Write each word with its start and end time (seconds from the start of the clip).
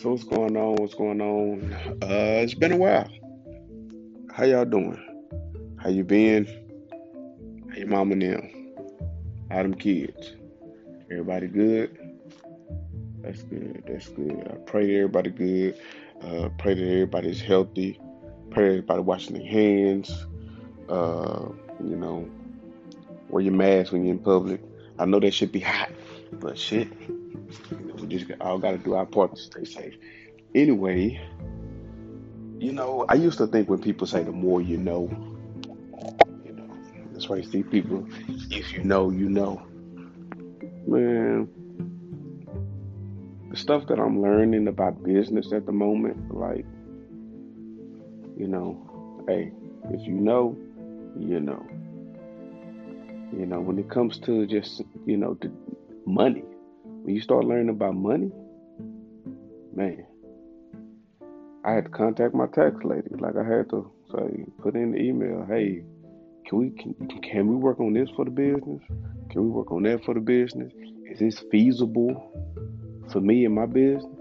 So 0.00 0.12
what's 0.12 0.24
going 0.24 0.56
on? 0.56 0.76
What's 0.76 0.94
going 0.94 1.20
on? 1.20 1.74
Uh, 2.02 2.40
it's 2.42 2.54
been 2.54 2.72
a 2.72 2.76
while. 2.78 3.06
How 4.32 4.44
y'all 4.44 4.64
doing? 4.64 4.98
How 5.78 5.90
you 5.90 6.04
been? 6.04 6.46
How 7.68 7.76
your 7.76 7.86
mama 7.86 8.16
them? 8.16 8.74
How 9.50 9.62
them 9.62 9.74
kids? 9.74 10.36
Everybody 11.10 11.48
good? 11.48 11.98
That's 13.20 13.42
good. 13.42 13.84
That's 13.86 14.08
good. 14.08 14.48
I 14.50 14.54
pray 14.64 14.86
that 14.86 14.94
everybody 14.94 15.28
good. 15.28 15.78
Uh, 16.22 16.48
pray 16.56 16.72
that 16.72 16.82
everybody's 16.82 17.42
healthy. 17.42 18.00
Pray 18.48 18.62
that 18.62 18.70
everybody 18.70 19.02
washing 19.02 19.36
their 19.36 19.46
hands. 19.46 20.24
Uh, 20.88 21.50
you 21.84 21.96
know, 21.96 22.26
wear 23.28 23.42
your 23.42 23.52
mask 23.52 23.92
when 23.92 24.06
you're 24.06 24.14
in 24.14 24.18
public. 24.18 24.62
I 24.98 25.04
know 25.04 25.20
that 25.20 25.34
should 25.34 25.52
be 25.52 25.60
hot, 25.60 25.90
but 26.32 26.56
shit, 26.56 26.88
just 28.10 28.30
all 28.40 28.58
got 28.58 28.72
to 28.72 28.78
do 28.78 28.94
our 28.94 29.06
part 29.06 29.34
to 29.36 29.40
stay 29.40 29.64
safe. 29.64 29.94
Anyway, 30.54 31.20
you 32.58 32.72
know, 32.72 33.06
I 33.08 33.14
used 33.14 33.38
to 33.38 33.46
think 33.46 33.68
when 33.68 33.80
people 33.80 34.06
say 34.06 34.22
the 34.22 34.32
more 34.32 34.60
you 34.60 34.76
know, 34.76 35.08
you 36.44 36.52
know, 36.52 36.68
that's 37.12 37.28
why 37.28 37.36
you 37.36 37.44
see 37.44 37.62
people, 37.62 38.06
if 38.50 38.72
you 38.72 38.84
know, 38.84 39.10
you 39.10 39.28
know. 39.28 39.62
Man, 40.86 41.48
the 43.50 43.56
stuff 43.56 43.86
that 43.88 43.98
I'm 43.98 44.20
learning 44.20 44.68
about 44.68 45.02
business 45.02 45.52
at 45.52 45.66
the 45.66 45.72
moment, 45.72 46.34
like, 46.34 46.66
you 48.36 48.46
know, 48.46 49.24
hey, 49.28 49.52
if 49.90 50.06
you 50.06 50.14
know, 50.14 50.56
you 51.18 51.40
know. 51.40 51.66
You 53.32 53.46
know, 53.46 53.60
when 53.60 53.78
it 53.78 53.88
comes 53.88 54.18
to 54.20 54.46
just, 54.46 54.82
you 55.06 55.16
know, 55.16 55.34
the 55.40 55.52
money, 56.04 56.42
when 57.02 57.14
you 57.14 57.20
start 57.20 57.44
learning 57.44 57.70
about 57.70 57.94
money, 57.94 58.30
man, 59.74 60.06
I 61.64 61.72
had 61.72 61.84
to 61.84 61.90
contact 61.90 62.34
my 62.34 62.46
tax 62.46 62.76
lady. 62.84 63.08
Like 63.18 63.36
I 63.36 63.44
had 63.44 63.70
to 63.70 63.90
say, 64.12 64.44
put 64.62 64.74
in 64.74 64.92
the 64.92 64.98
email, 64.98 65.46
hey, 65.48 65.82
can 66.46 66.58
we 66.58 66.70
can, 66.70 66.94
can 67.22 67.46
we 67.48 67.56
work 67.56 67.80
on 67.80 67.92
this 67.92 68.10
for 68.16 68.24
the 68.24 68.30
business? 68.30 68.82
Can 69.30 69.44
we 69.44 69.48
work 69.48 69.70
on 69.70 69.82
that 69.84 70.04
for 70.04 70.14
the 70.14 70.20
business? 70.20 70.72
Is 71.10 71.18
this 71.18 71.44
feasible 71.50 72.32
for 73.10 73.20
me 73.20 73.44
and 73.44 73.54
my 73.54 73.66
business? 73.66 74.16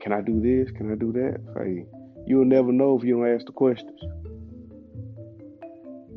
Can 0.00 0.12
I 0.12 0.20
do 0.20 0.40
this? 0.40 0.70
Can 0.76 0.92
I 0.92 0.94
do 0.94 1.12
that? 1.12 1.40
Say, 1.56 1.84
you'll 2.26 2.44
never 2.44 2.72
know 2.72 2.98
if 2.98 3.04
you 3.04 3.16
don't 3.16 3.34
ask 3.34 3.46
the 3.46 3.52
questions. 3.52 4.00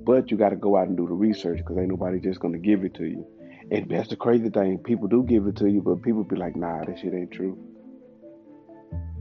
But 0.04 0.32
you 0.32 0.38
got 0.38 0.50
to 0.50 0.56
go 0.56 0.78
out 0.78 0.88
and 0.88 0.98
do 0.98 1.08
the 1.08 1.14
research 1.14 1.58
because 1.58 1.78
ain't 1.78 1.90
nobody 1.90 2.20
just 2.20 2.40
going 2.40 2.54
to 2.54 2.60
give 2.60 2.84
it 2.84 2.94
to 2.96 3.06
you. 3.06 3.26
And 3.72 3.90
that's 3.90 4.10
the 4.10 4.18
crazy 4.18 4.50
thing. 4.50 4.80
People 4.80 5.08
do 5.08 5.24
give 5.24 5.48
it 5.48 5.56
to 5.58 5.70
you, 5.70 5.82
but 5.82 6.02
people 6.02 6.24
be 6.24 6.36
like, 6.36 6.56
nah, 6.56 6.84
that 6.84 7.00
shit 7.00 7.14
ain't 7.14 7.32
true. 7.32 7.58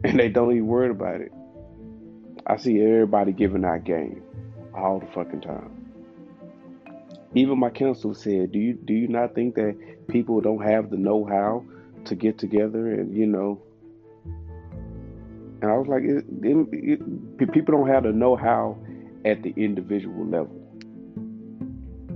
And 0.02 0.18
they 0.18 0.28
don't 0.28 0.50
even 0.52 0.66
worry 0.66 0.90
about 0.90 1.20
it. 1.20 1.30
I 2.46 2.56
see 2.56 2.82
everybody 2.82 3.32
giving 3.32 3.64
out 3.64 3.84
game 3.84 4.22
all 4.74 4.98
the 4.98 5.06
fucking 5.06 5.42
time. 5.42 5.76
Even 7.34 7.58
my 7.60 7.70
counselor 7.70 8.14
said, 8.14 8.50
"Do 8.50 8.58
you 8.58 8.72
do 8.72 8.92
you 8.92 9.06
not 9.06 9.34
think 9.34 9.54
that 9.54 9.76
people 10.08 10.40
don't 10.40 10.62
have 10.62 10.90
the 10.90 10.96
know-how 10.96 11.64
to 12.06 12.14
get 12.16 12.38
together 12.38 12.88
and 12.92 13.14
you 13.14 13.26
know?" 13.26 13.62
And 15.62 15.70
I 15.70 15.76
was 15.76 15.86
like, 15.86 16.02
it, 16.02 16.24
it, 16.42 16.98
it, 16.98 17.52
"People 17.52 17.76
don't 17.76 17.88
have 17.88 18.02
the 18.02 18.12
know-how 18.12 18.78
at 19.24 19.42
the 19.42 19.52
individual 19.56 20.26
level." 20.26 20.60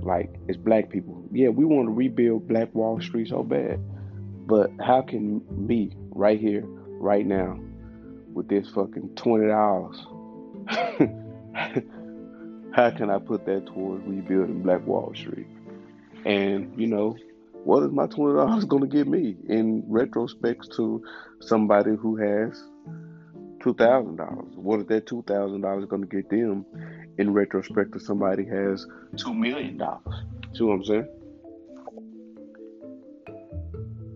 like 0.05 0.29
as 0.47 0.55
black 0.55 0.89
people, 0.89 1.14
yeah, 1.35 1.49
we 1.49 1.65
want 1.65 1.87
to 1.87 1.91
rebuild 1.91 2.47
Black 2.47 2.73
Wall 2.73 3.01
Street 3.01 3.27
so 3.27 3.43
bad. 3.43 3.79
But 4.47 4.71
how 4.79 5.01
can 5.01 5.41
me 5.49 5.91
right 6.11 6.39
here, 6.39 6.63
right 6.65 7.25
now, 7.25 7.59
with 8.33 8.47
this 8.47 8.69
fucking 8.69 9.15
twenty 9.15 9.47
dollars, 9.47 9.97
how 12.73 12.89
can 12.91 13.09
I 13.09 13.19
put 13.19 13.45
that 13.45 13.65
towards 13.65 14.05
rebuilding 14.07 14.63
Black 14.63 14.87
Wall 14.87 15.13
Street? 15.13 15.47
And 16.25 16.79
you 16.79 16.87
know, 16.87 17.17
what 17.51 17.83
is 17.83 17.91
my 17.91 18.07
twenty 18.07 18.35
dollars 18.35 18.63
going 18.69 18.83
to 18.83 18.95
get 18.95 19.07
me 19.07 19.35
in 19.49 19.83
retrospect 19.87 20.71
to 20.77 21.03
somebody 21.41 21.95
who 21.95 22.15
has 22.15 22.63
two 23.61 23.73
thousand 23.73 24.15
dollars? 24.15 24.53
What 24.55 24.79
is 24.79 24.85
that 24.87 25.05
two 25.05 25.23
thousand 25.27 25.61
dollars 25.61 25.85
going 25.85 26.07
to 26.07 26.07
get 26.07 26.29
them 26.29 26.65
in 27.17 27.33
retrospect 27.33 27.93
to 27.93 27.99
somebody 27.99 28.45
has 28.45 28.85
two 29.17 29.33
million 29.33 29.77
dollars. 29.77 30.23
See 30.53 30.63
what 30.63 30.75
I'm 30.75 30.83
saying? 30.85 31.07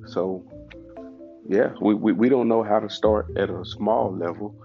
So 0.09 0.43
yeah, 1.47 1.73
we, 1.81 1.93
we, 1.93 2.13
we 2.13 2.29
don't 2.29 2.47
know 2.47 2.63
how 2.63 2.79
to 2.79 2.89
start 2.89 3.35
at 3.37 3.49
a 3.49 3.63
small 3.65 4.15
level, 4.15 4.55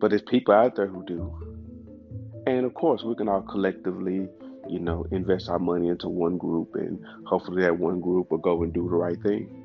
but 0.00 0.10
there's 0.10 0.22
people 0.22 0.54
out 0.54 0.76
there 0.76 0.86
who 0.86 1.04
do. 1.04 1.32
And 2.46 2.66
of 2.66 2.74
course 2.74 3.02
we 3.02 3.14
can 3.14 3.28
all 3.28 3.42
collectively, 3.42 4.28
you 4.68 4.78
know, 4.78 5.06
invest 5.10 5.48
our 5.48 5.58
money 5.58 5.88
into 5.88 6.08
one 6.08 6.38
group 6.38 6.74
and 6.74 7.04
hopefully 7.24 7.62
that 7.62 7.78
one 7.78 8.00
group 8.00 8.30
will 8.30 8.38
go 8.38 8.62
and 8.62 8.72
do 8.72 8.88
the 8.88 8.96
right 8.96 9.20
thing. 9.22 9.58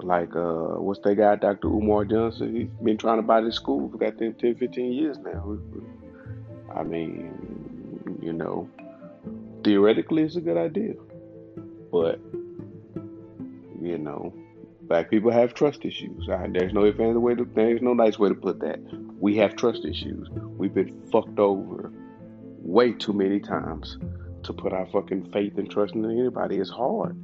Like 0.00 0.34
uh 0.34 0.80
what's 0.80 1.00
that 1.00 1.16
guy, 1.16 1.36
Dr. 1.36 1.68
Umar 1.68 2.04
Johnson? 2.04 2.54
He's 2.54 2.84
been 2.84 2.96
trying 2.96 3.18
to 3.18 3.22
buy 3.22 3.40
this 3.40 3.56
school 3.56 3.90
for 3.90 3.98
got 3.98 4.18
10, 4.18 4.34
10 4.34 4.54
15 4.56 4.92
years 4.92 5.18
now. 5.18 5.58
I 6.74 6.82
mean, 6.84 8.18
you 8.22 8.32
know, 8.32 8.68
theoretically 9.64 10.22
it's 10.22 10.36
a 10.36 10.40
good 10.40 10.56
idea. 10.56 10.94
But, 11.90 12.20
you 13.80 13.98
know, 13.98 14.32
black 14.82 15.10
people 15.10 15.30
have 15.30 15.54
trust 15.54 15.84
issues. 15.84 16.26
There's 16.26 16.72
no 16.72 16.92
fancy 16.92 17.18
way 17.18 17.34
to 17.34 17.44
there's 17.54 17.82
no 17.82 17.94
nice 17.94 18.18
way 18.18 18.28
to 18.28 18.34
put 18.34 18.60
that. 18.60 18.80
We 19.18 19.36
have 19.36 19.56
trust 19.56 19.84
issues. 19.84 20.28
We've 20.30 20.74
been 20.74 21.08
fucked 21.10 21.38
over 21.38 21.92
way 22.62 22.92
too 22.92 23.12
many 23.12 23.40
times 23.40 23.98
to 24.44 24.52
put 24.52 24.72
our 24.72 24.86
fucking 24.86 25.30
faith 25.32 25.58
and 25.58 25.70
trust 25.70 25.94
in 25.94 26.04
anybody. 26.04 26.56
It's 26.56 26.70
hard. 26.70 27.16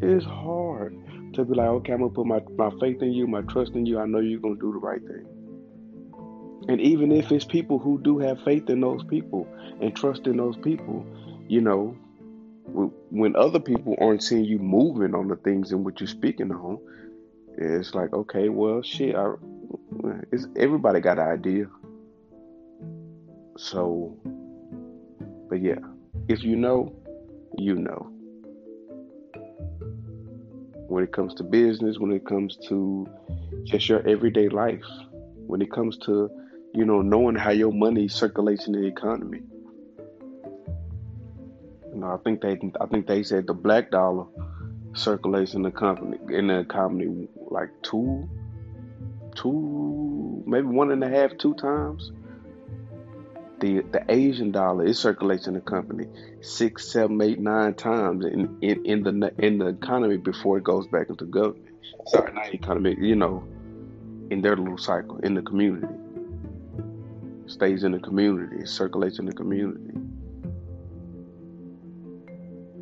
It's 0.00 0.24
hard 0.24 0.96
to 1.34 1.44
be 1.44 1.54
like, 1.54 1.68
okay, 1.68 1.92
I'm 1.92 2.00
gonna 2.00 2.10
put 2.10 2.26
my, 2.26 2.40
my 2.56 2.70
faith 2.80 3.02
in 3.02 3.12
you, 3.12 3.26
my 3.26 3.42
trust 3.42 3.72
in 3.72 3.86
you. 3.86 3.98
I 3.98 4.06
know 4.06 4.18
you're 4.18 4.40
gonna 4.40 4.56
do 4.56 4.72
the 4.72 4.78
right 4.78 5.00
thing. 5.00 5.26
And 6.68 6.80
even 6.80 7.12
if 7.12 7.32
it's 7.32 7.44
people 7.44 7.78
who 7.78 8.00
do 8.02 8.18
have 8.18 8.42
faith 8.44 8.68
in 8.68 8.80
those 8.80 9.02
people 9.04 9.46
and 9.80 9.94
trust 9.94 10.26
in 10.26 10.36
those 10.36 10.56
people, 10.56 11.06
you 11.48 11.60
know, 11.60 11.96
when 12.72 13.36
other 13.36 13.60
people 13.60 13.96
aren't 14.00 14.22
seeing 14.22 14.44
you 14.44 14.58
moving 14.58 15.14
on 15.14 15.28
the 15.28 15.36
things 15.36 15.72
and 15.72 15.84
what 15.84 16.00
you're 16.00 16.08
speaking 16.08 16.50
on, 16.52 16.78
it's 17.58 17.94
like, 17.94 18.12
okay, 18.12 18.48
well, 18.48 18.82
shit, 18.82 19.14
I, 19.14 19.32
it's, 20.32 20.46
everybody 20.56 21.00
got 21.00 21.18
an 21.18 21.28
idea. 21.28 21.66
So, 23.56 24.16
but 25.48 25.60
yeah, 25.60 25.80
if 26.28 26.42
you 26.42 26.56
know, 26.56 26.94
you 27.58 27.74
know. 27.74 28.10
When 30.88 31.04
it 31.04 31.12
comes 31.12 31.34
to 31.34 31.44
business, 31.44 31.98
when 31.98 32.10
it 32.10 32.26
comes 32.26 32.56
to 32.68 33.06
just 33.64 33.88
your 33.88 34.06
everyday 34.08 34.48
life, 34.48 34.82
when 35.46 35.62
it 35.62 35.70
comes 35.70 35.96
to 35.98 36.28
you 36.72 36.84
know, 36.84 37.02
knowing 37.02 37.34
how 37.34 37.50
your 37.50 37.72
money 37.72 38.08
circulates 38.08 38.66
in 38.66 38.72
the 38.72 38.86
economy. 38.86 39.42
Know, 42.00 42.12
I 42.12 42.16
think 42.24 42.40
they, 42.40 42.58
I 42.80 42.86
think 42.86 43.06
they 43.06 43.22
said 43.22 43.46
the 43.46 43.54
black 43.54 43.90
dollar 43.90 44.24
circulates 44.94 45.54
in 45.54 45.62
the 45.62 45.70
company 45.70 46.18
in 46.34 46.46
the 46.46 46.60
economy 46.60 47.28
like 47.50 47.68
two, 47.82 48.28
two, 49.36 50.42
maybe 50.46 50.66
one 50.66 50.90
and 50.90 51.04
a 51.04 51.08
half, 51.08 51.36
two 51.36 51.54
times. 51.54 52.12
The 53.60 53.82
the 53.82 54.02
Asian 54.08 54.50
dollar 54.50 54.86
it 54.86 54.94
circulates 54.94 55.46
in 55.46 55.52
the 55.52 55.60
company 55.60 56.06
six, 56.40 56.90
seven, 56.90 57.20
eight, 57.20 57.38
nine 57.38 57.74
times 57.74 58.24
in, 58.24 58.56
in, 58.62 58.86
in 58.86 59.02
the 59.02 59.34
in 59.38 59.58
the 59.58 59.66
economy 59.66 60.16
before 60.16 60.56
it 60.56 60.64
goes 60.64 60.86
back 60.86 61.10
into 61.10 61.26
government. 61.26 61.68
Sorry, 62.06 62.32
not 62.32 62.54
economy. 62.54 62.96
You 62.98 63.16
know, 63.16 63.44
in 64.30 64.40
their 64.40 64.56
little 64.56 64.78
cycle 64.78 65.18
in 65.18 65.34
the 65.34 65.42
community 65.42 65.94
stays 67.46 67.84
in 67.84 67.92
the 67.92 67.98
community, 67.98 68.64
circulates 68.64 69.18
in 69.18 69.26
the 69.26 69.32
community. 69.32 69.92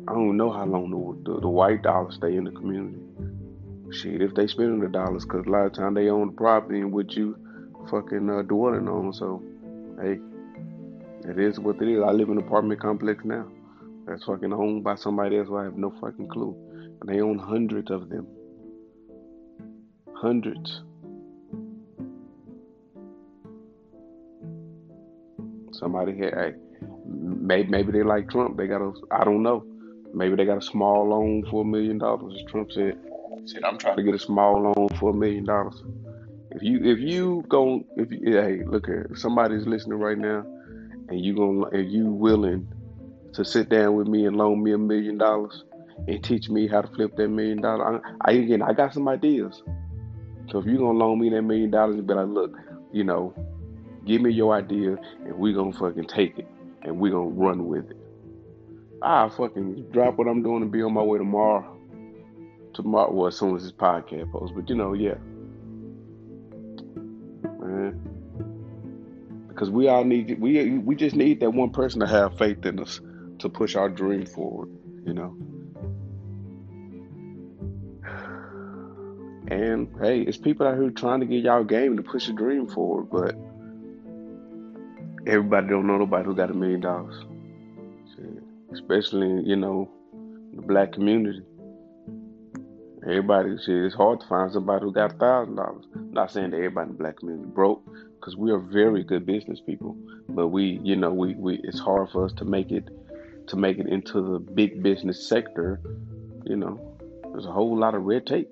I 0.09 0.13
don't 0.13 0.37
know 0.37 0.51
how 0.51 0.65
long 0.65 0.89
the, 0.89 1.31
the, 1.31 1.39
the 1.41 1.47
white 1.47 1.83
dollars 1.83 2.15
stay 2.15 2.35
in 2.35 2.43
the 2.43 2.51
community. 2.51 2.97
Shit, 3.91 4.23
if 4.23 4.33
they 4.33 4.47
spending 4.47 4.79
the 4.79 4.87
dollars, 4.87 5.23
because 5.23 5.45
a 5.45 5.49
lot 5.49 5.67
of 5.67 5.73
time 5.73 5.93
they 5.93 6.09
own 6.09 6.27
the 6.27 6.33
property 6.33 6.79
and 6.79 6.91
what 6.91 7.13
you 7.13 7.37
fucking 7.91 8.27
uh, 8.27 8.41
dwelling 8.41 8.87
on. 8.87 9.13
So, 9.13 9.43
hey, 10.01 10.17
it 11.29 11.37
is 11.37 11.59
what 11.59 11.79
it 11.79 11.87
is. 11.87 12.01
I 12.03 12.09
live 12.09 12.29
in 12.29 12.39
an 12.39 12.43
apartment 12.43 12.81
complex 12.81 13.23
now. 13.23 13.45
That's 14.07 14.23
fucking 14.25 14.51
owned 14.51 14.83
by 14.83 14.95
somebody 14.95 15.37
else. 15.37 15.49
I 15.55 15.65
have 15.65 15.77
no 15.77 15.93
fucking 16.01 16.29
clue. 16.29 16.55
And 17.01 17.07
they 17.07 17.21
own 17.21 17.37
hundreds 17.37 17.91
of 17.91 18.09
them. 18.09 18.25
Hundreds. 20.15 20.81
Somebody 25.73 26.15
here, 26.15 26.33
hey, 26.35 26.79
maybe 27.05 27.69
maybe 27.69 27.91
they 27.91 28.01
like 28.01 28.27
Trump. 28.31 28.57
They 28.57 28.65
got 28.65 28.81
a, 28.81 28.91
I 29.11 29.23
don't 29.23 29.43
know. 29.43 29.68
Maybe 30.13 30.35
they 30.35 30.45
got 30.45 30.57
a 30.57 30.61
small 30.61 31.07
loan 31.09 31.45
for 31.49 31.61
a 31.61 31.65
million 31.65 31.97
dollars. 31.97 32.41
Trump 32.47 32.71
said, 32.71 32.99
Shit, 33.47 33.63
I'm 33.63 33.77
trying 33.77 33.97
to 33.97 34.03
get 34.03 34.13
a 34.13 34.19
small 34.19 34.61
loan 34.61 34.89
for 34.99 35.11
a 35.11 35.13
million 35.13 35.45
dollars. 35.45 35.81
If 36.51 36.63
you 36.63 36.83
if 36.83 36.99
you 36.99 37.45
go 37.47 37.85
if 37.95 38.11
you, 38.11 38.19
hey 38.41 38.63
look 38.65 38.87
here 38.87 39.07
if 39.11 39.19
somebody's 39.19 39.67
listening 39.67 39.99
right 39.99 40.17
now 40.17 40.43
and 41.07 41.23
you 41.23 41.65
if 41.71 41.91
you 41.91 42.07
willing 42.07 42.67
to 43.33 43.45
sit 43.45 43.69
down 43.69 43.95
with 43.95 44.07
me 44.07 44.25
and 44.25 44.35
loan 44.35 44.63
me 44.63 44.73
a 44.73 44.77
million 44.77 45.19
dollars 45.19 45.63
and 46.07 46.23
teach 46.23 46.49
me 46.49 46.67
how 46.67 46.81
to 46.81 46.87
flip 46.95 47.15
that 47.17 47.27
million 47.27 47.61
dollar 47.61 48.03
I, 48.03 48.31
I 48.31 48.33
again 48.33 48.63
I 48.63 48.73
got 48.73 48.95
some 48.95 49.07
ideas 49.07 49.61
so 50.49 50.57
if 50.57 50.65
you're 50.65 50.79
gonna 50.79 50.97
loan 50.97 51.19
me 51.19 51.29
that 51.29 51.43
million 51.43 51.69
dollars 51.69 51.95
and 51.97 52.07
be 52.07 52.15
like 52.15 52.27
look 52.27 52.57
you 52.91 53.03
know 53.03 53.33
give 54.05 54.21
me 54.21 54.31
your 54.31 54.55
idea 54.55 54.97
and 55.25 55.35
we 55.35 55.53
gonna 55.53 55.71
fucking 55.73 56.07
take 56.07 56.39
it 56.39 56.47
and 56.81 56.99
we 56.99 57.11
gonna 57.11 57.27
run 57.27 57.67
with 57.67 57.91
it 57.91 57.97
I 59.01 59.29
fucking 59.29 59.91
drop 59.91 60.17
what 60.17 60.27
I'm 60.27 60.43
doing 60.43 60.63
and 60.63 60.71
be 60.71 60.81
on 60.81 60.93
my 60.93 61.03
way 61.03 61.17
tomorrow 61.17 61.75
tomorrow 62.73 63.11
well 63.11 63.27
as 63.27 63.37
soon 63.37 63.55
as 63.55 63.63
this 63.63 63.71
podcast 63.71 64.31
posts 64.31 64.53
but 64.55 64.69
you 64.69 64.75
know 64.75 64.93
yeah 64.93 65.15
man. 67.69 69.45
Because 69.47 69.69
we 69.69 69.87
all 69.87 70.03
need 70.03 70.39
we 70.39 70.77
we 70.77 70.95
just 70.95 71.15
need 71.15 71.39
that 71.41 71.51
one 71.51 71.71
person 71.71 71.99
to 71.99 72.07
have 72.07 72.37
faith 72.37 72.65
in 72.65 72.79
us 72.79 73.01
to 73.39 73.49
push 73.49 73.75
our 73.75 73.89
dream 73.89 74.25
forward, 74.25 74.69
you 75.05 75.13
know. 75.13 75.35
And 79.47 79.89
hey, 79.99 80.21
it's 80.21 80.37
people 80.37 80.67
out 80.67 80.77
here 80.77 80.89
trying 80.91 81.21
to 81.21 81.25
get 81.25 81.43
y'all 81.43 81.63
game 81.63 81.97
to 81.97 82.03
push 82.03 82.29
a 82.29 82.33
dream 82.33 82.67
forward, 82.67 83.09
but 83.09 83.35
everybody 85.27 85.67
don't 85.67 85.87
know 85.87 85.97
nobody 85.97 86.25
who 86.25 86.35
got 86.35 86.51
a 86.51 86.53
million 86.53 86.81
dollars. 86.81 87.25
Especially, 88.71 89.43
you 89.45 89.55
know, 89.55 89.89
the 90.53 90.61
black 90.61 90.93
community. 90.93 91.41
Everybody, 93.03 93.57
shit, 93.57 93.85
it's 93.85 93.95
hard 93.95 94.19
to 94.19 94.27
find 94.27 94.51
somebody 94.51 94.83
who 94.85 94.93
got 94.93 95.15
a 95.15 95.17
thousand 95.17 95.55
dollars. 95.55 95.85
Not 95.93 96.31
saying 96.31 96.51
that 96.51 96.57
everybody 96.57 96.89
in 96.89 96.97
the 96.97 97.03
black 97.03 97.17
community 97.17 97.49
broke, 97.49 97.83
because 98.19 98.35
we 98.35 98.51
are 98.51 98.59
very 98.59 99.03
good 99.03 99.25
business 99.25 99.61
people, 99.65 99.95
but 100.27 100.49
we, 100.49 100.79
you 100.83 100.95
know, 100.95 101.11
we, 101.11 101.33
we 101.35 101.61
it's 101.63 101.79
hard 101.79 102.09
for 102.11 102.25
us 102.25 102.33
to 102.33 102.45
make 102.45 102.71
it 102.71 102.89
to 103.47 103.55
make 103.55 103.79
it 103.79 103.87
into 103.87 104.21
the 104.21 104.39
big 104.39 104.83
business 104.83 105.27
sector. 105.27 105.81
You 106.45 106.57
know, 106.57 106.97
there's 107.31 107.45
a 107.45 107.51
whole 107.51 107.77
lot 107.77 107.95
of 107.95 108.03
red 108.03 108.27
tape. 108.27 108.49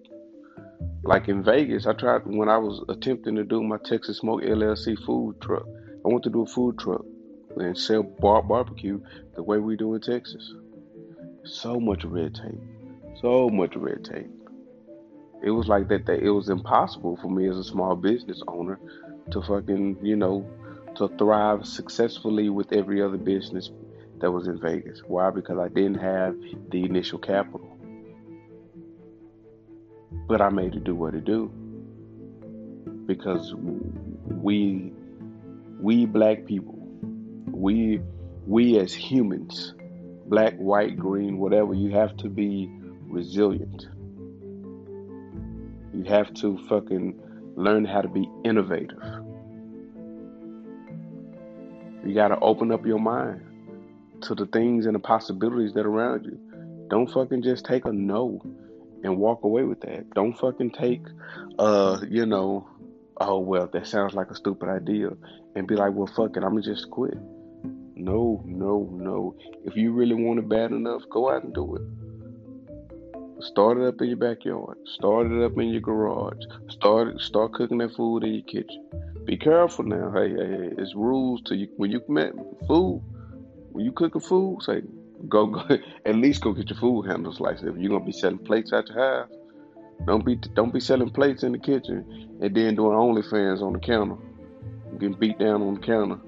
Like 1.03 1.27
in 1.27 1.43
Vegas, 1.43 1.85
I 1.85 1.93
tried 1.93 2.25
when 2.25 2.49
I 2.49 2.57
was 2.57 2.83
attempting 2.89 3.35
to 3.35 3.43
do 3.43 3.61
my 3.61 3.77
Texas 3.83 4.17
Smoke 4.17 4.41
LLC 4.41 4.97
food 5.05 5.39
truck. 5.41 5.65
I 6.05 6.09
want 6.09 6.23
to 6.23 6.29
do 6.29 6.43
a 6.43 6.47
food 6.47 6.79
truck 6.79 7.05
and 7.59 7.77
sell 7.77 8.04
bar- 8.04 8.44
barbecue 8.44 9.00
the 9.36 9.44
way 9.44 9.57
we 9.57 9.75
do 9.75 9.95
in 9.95 10.01
Texas. 10.01 10.54
So 11.44 11.80
much 11.80 12.04
red 12.04 12.36
tape. 12.36 12.62
So 13.21 13.50
much 13.50 13.75
red 13.75 14.04
tape 14.04 14.31
it 15.44 15.51
was 15.51 15.68
like 15.68 15.88
that, 15.89 16.06
that 16.06 16.19
it 16.19 16.31
was 16.31 16.50
impossible 16.50 17.18
for 17.21 17.30
me 17.30 17.48
as 17.48 17.57
a 17.57 17.63
small 17.63 17.95
business 17.95 18.42
owner 18.48 18.80
to 19.31 19.42
fucking, 19.42 19.98
you 20.01 20.15
know, 20.15 20.50
to 20.95 21.07
thrive 21.18 21.65
successfully 21.65 22.50
with 22.50 22.74
every 22.74 23.01
other 23.01 23.18
business 23.18 23.69
that 24.19 24.31
was 24.31 24.48
in 24.48 24.59
Vegas. 24.59 25.01
Why? 25.06 25.30
Because 25.30 25.59
I 25.59 25.68
didn't 25.68 26.00
have 26.00 26.36
the 26.69 26.83
initial 26.83 27.19
capital. 27.19 27.77
But 30.27 30.42
I 30.42 30.50
made 30.50 30.75
it 30.75 30.83
do 30.83 30.95
what 30.95 31.13
it 31.13 31.25
do. 31.25 31.51
Because 33.06 33.54
we 33.54 34.92
we 35.80 36.06
black 36.06 36.45
people, 36.45 36.76
we 37.57 38.01
we 38.45 38.80
as 38.80 38.94
humans, 38.94 39.74
black, 40.27 40.56
white, 40.56 40.98
green, 40.98 41.38
whatever, 41.38 41.74
you 41.74 41.92
have 41.92 42.15
to 42.18 42.30
be 42.30 42.69
resilient 43.07 43.88
you 45.98 46.04
have 46.04 46.31
to 46.36 46.57
fucking 46.69 47.19
learn 47.56 47.83
how 47.83 48.01
to 48.01 48.07
be 48.07 48.30
innovative. 48.44 49.01
You 52.06 52.13
got 52.13 52.27
to 52.27 52.39
open 52.39 52.71
up 52.71 52.86
your 52.86 53.00
mind 53.00 53.42
to 54.21 54.36
the 54.36 54.45
things 54.45 54.86
and 54.86 54.95
the 54.95 55.00
possibilities 55.00 55.74
that 55.74 55.86
are 55.86 55.89
around 55.89 56.25
you. 56.25 56.39
Don't 56.89 57.12
fucking 57.12 57.42
just 57.42 57.65
take 57.65 57.86
a 57.86 57.92
no 57.92 58.42
and 59.04 59.18
walk 59.18 59.44
away 59.44 59.63
with 59.63 59.81
that. 59.81 60.09
Don't 60.12 60.38
fucking 60.38 60.71
take, 60.71 61.01
uh, 61.57 62.00
you 62.07 62.25
know, 62.25 62.68
oh 63.19 63.39
well, 63.39 63.68
that 63.74 63.88
sounds 63.88 64.13
like 64.13 64.30
a 64.30 64.36
stupid 64.36 64.69
idea, 64.69 65.09
and 65.56 65.68
be 65.68 65.75
like, 65.75 65.94
well, 65.94 66.07
fuck 66.07 66.38
it, 66.38 66.44
I'm 66.44 66.51
gonna 66.51 66.62
just 66.62 66.89
quit. 66.92 67.18
No, 67.99 68.44
no, 68.45 68.88
no. 68.91 69.35
If 69.65 69.75
you 69.75 69.91
really 69.91 70.13
want 70.13 70.38
it 70.38 70.47
bad 70.47 70.71
enough, 70.71 71.01
go 71.09 71.31
out 71.31 71.44
and 71.44 71.53
do 71.53 71.75
it. 71.75 73.44
Start 73.44 73.79
it 73.79 73.88
up 73.88 73.99
in 74.01 74.09
your 74.09 74.17
backyard. 74.17 74.77
Start 74.85 75.31
it 75.31 75.44
up 75.44 75.57
in 75.57 75.69
your 75.69 75.81
garage. 75.81 76.44
Start 76.69 77.19
start 77.19 77.53
cooking 77.53 77.79
that 77.79 77.95
food 77.95 78.23
in 78.23 78.35
your 78.35 78.44
kitchen. 78.44 78.85
Be 79.25 79.35
careful 79.35 79.85
now. 79.85 80.11
Hey, 80.11 80.29
hey, 80.29 80.47
hey. 80.47 80.69
It's 80.77 80.94
rules 80.95 81.41
to 81.45 81.55
you 81.55 81.69
when 81.77 81.91
you 81.91 81.99
commit 81.99 82.33
food. 82.67 83.01
When 83.71 83.83
you 83.83 83.91
cooking 83.91 84.21
food, 84.21 84.61
say 84.61 84.81
go 85.27 85.47
go 85.47 85.67
at 86.05 86.15
least 86.15 86.41
go 86.41 86.53
get 86.53 86.69
your 86.69 86.79
food 86.79 87.07
handlers 87.07 87.39
license. 87.39 87.75
If 87.75 87.81
you're 87.81 87.91
gonna 87.91 88.05
be 88.05 88.11
selling 88.11 88.38
plates 88.38 88.73
at 88.73 88.88
your 88.89 88.99
house, 88.99 89.29
don't 90.05 90.23
be 90.23 90.35
don't 90.35 90.73
be 90.73 90.79
selling 90.79 91.09
plates 91.09 91.41
in 91.41 91.51
the 91.51 91.59
kitchen 91.59 92.38
and 92.41 92.55
then 92.55 92.75
doing 92.75 92.95
OnlyFans 92.95 93.61
on 93.61 93.73
the 93.73 93.79
counter, 93.79 94.17
getting 94.99 95.17
beat 95.17 95.39
down 95.39 95.63
on 95.63 95.75
the 95.75 95.81
counter. 95.81 96.19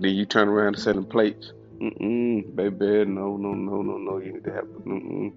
Then 0.00 0.14
you 0.14 0.24
turn 0.24 0.48
around 0.48 0.74
and 0.74 0.82
selling 0.82 1.04
plates. 1.04 1.52
Mm-mm, 1.80 2.54
baby, 2.54 3.04
no, 3.10 3.36
no, 3.36 3.52
no, 3.54 3.82
no, 3.82 3.98
no. 3.98 4.18
You 4.18 4.34
need 4.34 4.44
to 4.44 4.52
have. 4.52 4.64
Mm-mm. 4.64 5.32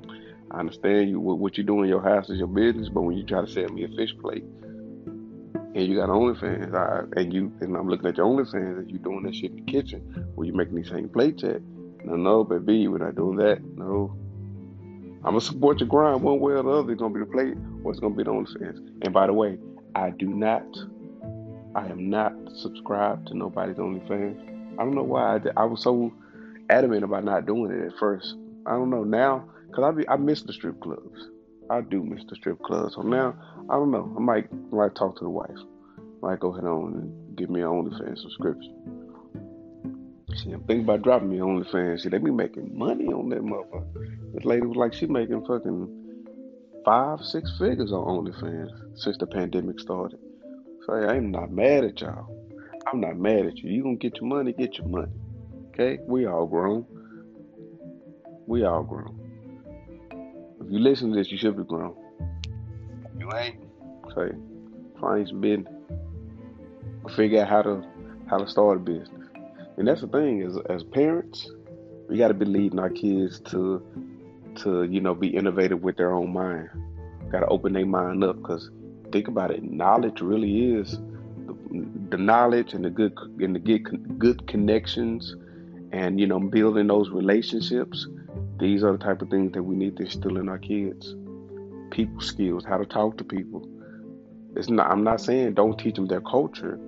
I 0.52 0.60
understand 0.60 1.10
you 1.10 1.20
what, 1.20 1.40
what 1.40 1.58
you 1.58 1.64
do 1.64 1.82
in 1.82 1.90
your 1.90 2.02
house 2.02 2.30
is 2.30 2.38
your 2.38 2.48
business, 2.48 2.90
but 2.90 3.02
when 3.02 3.18
you 3.18 3.24
try 3.24 3.42
to 3.42 3.48
sell 3.48 3.68
me 3.70 3.84
a 3.84 3.88
fish 3.90 4.16
plate 4.22 4.44
and 5.76 5.88
you 5.88 5.98
got 5.98 6.10
OnlyFans, 6.10 6.74
I, 6.74 7.20
and 7.20 7.34
you 7.34 7.52
and 7.60 7.76
I'm 7.76 7.90
looking 7.90 8.08
at 8.08 8.18
your 8.18 8.28
OnlyFans 8.28 8.80
and 8.80 8.92
you 8.92 8.98
doing 8.98 9.24
that 9.24 9.36
shit 9.36 9.52
in 9.52 9.66
the 9.66 9.72
kitchen 9.72 10.00
where 10.36 10.48
you 10.48 10.54
making 10.54 10.76
these 10.76 10.90
same 10.90 11.10
plates 11.10 11.44
at. 11.44 11.62
No, 12.06 12.16
no, 12.16 12.44
baby, 12.44 12.88
we're 12.88 13.00
not 13.00 13.16
doing 13.16 13.38
that. 13.38 13.62
No. 13.76 14.16
I'm 15.26 15.32
gonna 15.32 15.42
support 15.42 15.80
your 15.80 15.90
grind 15.90 16.22
one 16.22 16.40
way 16.40 16.54
or 16.54 16.64
the 16.64 16.70
other. 16.70 16.92
It's 16.92 17.02
gonna 17.02 17.14
be 17.14 17.20
the 17.20 17.26
plate 17.26 17.58
or 17.84 17.92
it's 17.92 18.00
gonna 18.00 18.16
be 18.16 18.24
the 18.24 18.32
OnlyFans. 18.32 18.78
And 19.02 19.14
by 19.14 19.28
the 19.28 19.34
way, 19.34 19.58
I 19.96 20.12
do 20.12 20.28
not, 20.28 20.64
I 21.76 21.88
am 21.88 22.10
not 22.10 22.34
subscribed 22.56 23.28
to 23.28 23.38
nobody's 23.38 23.76
OnlyFans. 23.76 24.74
I 24.74 24.84
don't 24.84 24.96
know 24.96 25.04
why 25.04 25.36
I, 25.36 25.38
did, 25.40 25.54
I 25.58 25.66
was 25.66 25.84
so 25.84 26.12
adamant 26.70 27.04
about 27.04 27.24
not 27.24 27.46
doing 27.46 27.72
it 27.72 27.86
at 27.86 28.00
first. 28.00 28.36
I 28.66 28.72
don't 28.72 28.90
know 28.90 29.04
now 29.04 29.46
Cause 29.76 29.84
I 29.84 29.92
be 29.92 30.08
I 30.08 30.16
miss 30.16 30.42
the 30.42 30.54
strip 30.54 30.80
clubs. 30.80 31.30
I 31.70 31.82
do 31.82 32.02
miss 32.02 32.24
the 32.30 32.36
strip 32.36 32.62
clubs. 32.62 32.96
So 32.96 33.02
now 33.02 33.36
I 33.70 33.74
don't 33.74 33.92
know. 33.92 34.14
I 34.16 34.22
might 34.22 34.72
might 34.72 34.96
talk 34.96 35.18
to 35.18 35.26
the 35.26 35.30
wife. 35.30 35.58
Might 36.22 36.40
go 36.40 36.54
ahead 36.54 36.64
on 36.64 36.94
and 36.94 37.38
give 37.38 37.50
me 37.50 37.60
an 37.60 37.68
OnlyFans 37.68 38.20
subscription. 38.20 38.74
See, 40.34 40.52
I'm 40.52 40.64
thinking 40.64 40.86
about 40.86 41.02
dropping 41.02 41.30
me 41.30 41.40
OnlyFans. 41.40 42.02
See, 42.02 42.10
they 42.10 42.20
be 42.20 42.32
making 42.32 42.78
money 42.78 43.08
on 43.08 43.28
that 43.30 43.42
motherfucker. 43.42 44.34
This 44.34 44.46
lady 44.46 44.66
was 44.66 44.78
like, 44.78 44.94
she 44.94 45.08
making 45.08 45.46
fucking 45.46 46.84
five, 46.86 47.20
six 47.20 47.52
figures 47.60 47.92
on 47.92 48.26
OnlyFans 48.26 48.98
since 48.98 49.18
the 49.18 49.28
pandemic 49.28 49.80
started. 49.82 50.20
So 50.86 50.94
I'm 50.94 51.32
not 51.32 51.52
mad 51.52 51.84
at 51.84 52.00
y'all. 52.00 52.30
I'm 52.88 53.02
not 53.02 53.18
mad 53.18 53.48
at 53.48 53.58
you. 53.58 53.72
You 53.72 53.82
gonna 53.82 53.96
get 53.96 54.18
your 54.18 54.28
money, 54.28 54.54
get 54.54 54.78
your 54.78 54.88
money. 54.88 55.12
Okay? 55.70 55.98
We 56.06 56.28
all 56.28 56.46
grown. 56.46 56.86
We 58.46 58.64
all 58.66 58.84
grown. 58.84 59.20
If 60.62 60.72
you 60.72 60.78
listen 60.78 61.10
to 61.12 61.18
this, 61.18 61.32
you 61.32 61.40
should 61.40 61.58
be 61.58 61.64
grown. 61.64 61.96
You 63.18 63.32
ain't. 63.36 63.58
So 64.14 64.30
find 65.02 65.28
some 65.28 65.42
business. 65.42 65.74
Figure 67.16 67.42
out 67.42 67.50
how 67.50 67.62
to 67.64 67.84
how 68.30 68.38
to 68.38 68.48
start 68.48 68.78
a 68.78 68.80
business. 68.80 69.30
And 69.78 69.88
that's 69.88 70.02
the 70.02 70.08
thing 70.08 70.42
is 70.42 70.56
as 70.70 70.84
parents, 70.84 71.52
we 72.08 72.18
gotta 72.18 72.36
be 72.36 72.46
leading 72.46 72.78
our 72.78 72.92
kids 72.92 73.40
to 73.52 73.84
to, 74.58 74.84
you 74.84 75.02
know, 75.02 75.16
be 75.16 75.30
innovative 75.30 75.82
with 75.82 75.98
their 75.98 76.14
own 76.14 76.32
mind. 76.32 76.70
Gotta 77.32 77.48
open 77.48 77.74
their 77.74 77.88
mind 77.88 78.24
up 78.24 78.38
because 78.38 78.70
think 79.12 79.28
about 79.28 79.52
it, 79.52 79.64
knowledge 79.64 80.22
really 80.22 80.74
is 80.74 81.00
the, 81.46 81.88
the 82.10 82.18
knowledge 82.18 82.74
and 82.74 82.86
the 82.86 82.90
good 82.90 83.18
and 83.40 83.56
the 83.56 83.60
good 83.60 84.20
good 84.20 84.48
connections 84.48 85.36
and 85.92 86.20
you 86.20 86.28
know 86.28 86.40
building 86.40 86.88
those 86.88 87.10
relationships 87.10 88.08
these 88.58 88.84
are 88.84 88.94
the 88.94 88.98
type 88.98 89.22
of 89.22 89.30
things 89.30 89.52
that 89.54 89.64
we 89.64 89.76
need 89.76 89.98
to 89.98 90.04
instill 90.04 90.38
in 90.38 90.48
our 90.48 90.58
kids. 90.58 91.14
People 91.92 92.22
skills, 92.22 92.64
how 92.64 92.78
to 92.78 92.86
talk 92.86 93.18
to 93.18 93.24
people. 93.24 93.68
It's 94.56 94.70
not 94.70 94.90
I'm 94.90 95.04
not 95.04 95.20
saying 95.20 95.56
don't 95.56 95.78
teach 95.78 95.96
them 95.96 96.08
their 96.08 96.22
culture, 96.22 96.80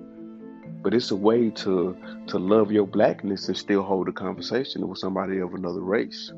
but 0.82 0.94
it's 0.94 1.10
a 1.10 1.16
way 1.16 1.50
to 1.50 1.96
to 2.28 2.38
love 2.38 2.72
your 2.72 2.86
blackness 2.86 3.48
and 3.48 3.56
still 3.56 3.82
hold 3.82 4.08
a 4.08 4.12
conversation 4.12 4.88
with 4.88 4.98
somebody 4.98 5.38
of 5.38 5.52
another 5.52 5.82
race. 5.82 6.32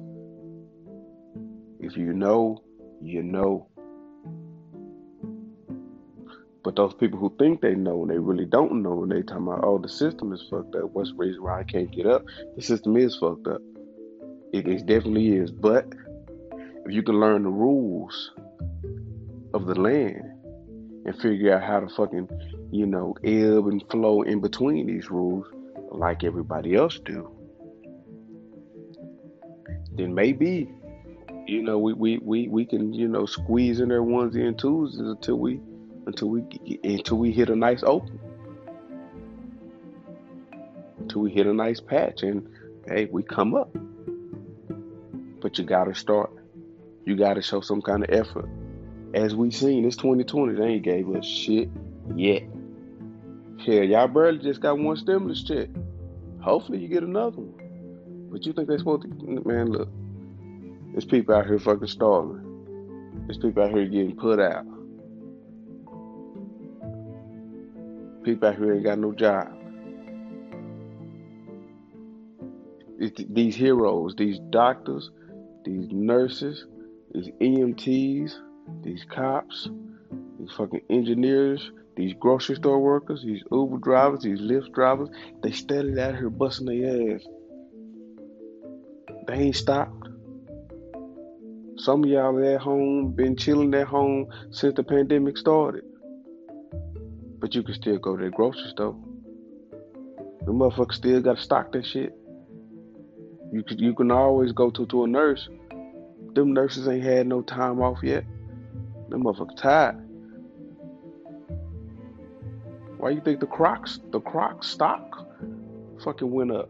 If 1.78 1.96
you 1.96 2.12
know, 2.12 2.62
you 3.00 3.22
know. 3.22 3.68
But 6.62 6.76
those 6.76 6.92
people 6.94 7.18
who 7.18 7.34
think 7.38 7.62
they 7.62 7.74
know 7.74 8.02
and 8.02 8.10
they 8.10 8.18
really 8.18 8.44
don't 8.44 8.82
know 8.82 9.02
and 9.02 9.10
they 9.10 9.22
talking 9.22 9.46
about, 9.46 9.64
oh, 9.64 9.78
the 9.78 9.88
system 9.88 10.32
is 10.32 10.44
fucked 10.50 10.74
up. 10.74 10.90
What's 10.92 11.10
the 11.10 11.16
reason 11.16 11.42
why 11.42 11.60
I 11.60 11.64
can't 11.64 11.90
get 11.90 12.06
up? 12.06 12.24
The 12.56 12.62
system 12.62 12.96
is 12.96 13.16
fucked 13.16 13.46
up. 13.46 13.62
It, 14.52 14.68
it 14.68 14.86
definitely 14.86 15.28
is. 15.28 15.50
But 15.50 15.86
if 16.84 16.92
you 16.92 17.02
can 17.02 17.18
learn 17.18 17.44
the 17.44 17.50
rules 17.50 18.32
of 19.54 19.66
the 19.66 19.74
land 19.74 20.22
and 21.06 21.16
figure 21.20 21.54
out 21.54 21.62
how 21.62 21.80
to 21.80 21.88
fucking, 21.88 22.28
you 22.70 22.84
know, 22.84 23.16
ebb 23.24 23.66
and 23.66 23.82
flow 23.90 24.22
in 24.22 24.40
between 24.40 24.86
these 24.86 25.10
rules 25.10 25.46
like 25.90 26.24
everybody 26.24 26.74
else 26.74 27.00
do, 27.04 27.30
then 29.92 30.14
maybe, 30.14 30.70
you 31.46 31.62
know, 31.62 31.78
we, 31.78 31.94
we, 31.94 32.18
we, 32.18 32.48
we 32.48 32.66
can, 32.66 32.92
you 32.92 33.08
know, 33.08 33.24
squeeze 33.24 33.80
in 33.80 33.88
their 33.88 34.02
onesie 34.02 34.46
and 34.46 34.58
twos 34.58 34.98
until 34.98 35.36
we 35.36 35.60
until 36.10 36.28
we 36.28 36.42
until 36.82 37.18
we 37.18 37.30
hit 37.32 37.50
a 37.50 37.56
nice 37.56 37.82
open. 37.84 38.18
Until 40.98 41.22
we 41.22 41.30
hit 41.30 41.46
a 41.46 41.54
nice 41.54 41.80
patch 41.80 42.22
and 42.22 42.48
hey, 42.86 43.08
we 43.10 43.22
come 43.22 43.54
up. 43.54 43.74
But 45.40 45.58
you 45.58 45.64
gotta 45.64 45.94
start. 45.94 46.30
You 47.04 47.16
gotta 47.16 47.42
show 47.42 47.60
some 47.60 47.80
kind 47.80 48.02
of 48.02 48.10
effort. 48.10 48.48
As 49.14 49.34
we 49.34 49.50
seen, 49.50 49.84
it's 49.84 49.96
2020. 49.96 50.54
They 50.54 50.64
ain't 50.64 50.82
gave 50.82 51.08
us 51.10 51.24
shit 51.24 51.70
yet. 52.16 52.42
Hell, 53.64 53.84
y'all 53.84 54.08
barely 54.08 54.38
just 54.38 54.60
got 54.60 54.78
one 54.78 54.96
stimulus 54.96 55.44
check. 55.44 55.68
Hopefully 56.40 56.78
you 56.78 56.88
get 56.88 57.02
another 57.02 57.38
one. 57.38 58.28
But 58.30 58.46
you 58.46 58.52
think 58.52 58.68
they 58.68 58.78
supposed 58.78 59.02
to 59.02 59.08
man, 59.44 59.70
look. 59.70 59.88
There's 60.92 61.04
people 61.04 61.34
out 61.34 61.46
here 61.46 61.58
fucking 61.58 61.86
starving. 61.88 63.22
There's 63.26 63.38
people 63.38 63.62
out 63.62 63.70
here 63.70 63.86
getting 63.86 64.16
put 64.16 64.40
out. 64.40 64.66
People 68.22 68.48
out 68.48 68.56
here 68.56 68.74
ain't 68.74 68.84
got 68.84 68.98
no 68.98 69.12
job. 69.12 69.48
It's 72.98 73.22
these 73.30 73.56
heroes, 73.56 74.14
these 74.16 74.38
doctors, 74.50 75.10
these 75.64 75.88
nurses, 75.90 76.66
these 77.14 77.30
EMTs, 77.40 78.32
these 78.82 79.04
cops, 79.10 79.70
these 80.38 80.52
fucking 80.52 80.82
engineers, 80.90 81.70
these 81.96 82.14
grocery 82.20 82.56
store 82.56 82.78
workers, 82.78 83.22
these 83.22 83.42
Uber 83.50 83.78
drivers, 83.78 84.20
these 84.20 84.40
Lyft 84.40 84.72
drivers, 84.72 85.08
they 85.42 85.50
steady 85.50 85.98
out 85.98 86.14
here 86.14 86.28
busting 86.28 86.66
their 86.66 87.14
ass. 87.14 87.22
They 89.26 89.34
ain't 89.34 89.56
stopped. 89.56 90.08
Some 91.76 92.04
of 92.04 92.10
y'all 92.10 92.54
at 92.54 92.60
home 92.60 93.12
been 93.12 93.36
chilling 93.36 93.72
at 93.74 93.86
home 93.86 94.26
since 94.50 94.74
the 94.74 94.82
pandemic 94.82 95.38
started. 95.38 95.84
But 97.40 97.54
you 97.54 97.62
can 97.62 97.74
still 97.74 97.98
go 97.98 98.16
to 98.16 98.24
the 98.24 98.30
grocery 98.30 98.70
store. 98.70 98.96
The 100.44 100.52
motherfucker 100.52 100.92
still 100.92 101.20
gotta 101.20 101.40
stock 101.40 101.72
that 101.72 101.86
shit. 101.86 102.14
You 103.52 103.62
can 103.62 103.78
you 103.78 103.94
can 103.94 104.10
always 104.10 104.52
go 104.52 104.70
to 104.70 104.86
to 104.86 105.04
a 105.04 105.06
nurse. 105.06 105.48
Them 106.34 106.52
nurses 106.52 106.86
ain't 106.86 107.02
had 107.02 107.26
no 107.26 107.42
time 107.42 107.80
off 107.80 107.98
yet. 108.02 108.24
Them 109.08 109.24
motherfuckers 109.24 109.56
tired. 109.56 110.06
Why 112.98 113.10
you 113.10 113.20
think 113.22 113.40
the 113.40 113.46
Crocs, 113.46 113.98
the 114.12 114.20
Crocs 114.20 114.68
stock, 114.68 115.26
fucking 116.04 116.30
went 116.30 116.52
up? 116.52 116.68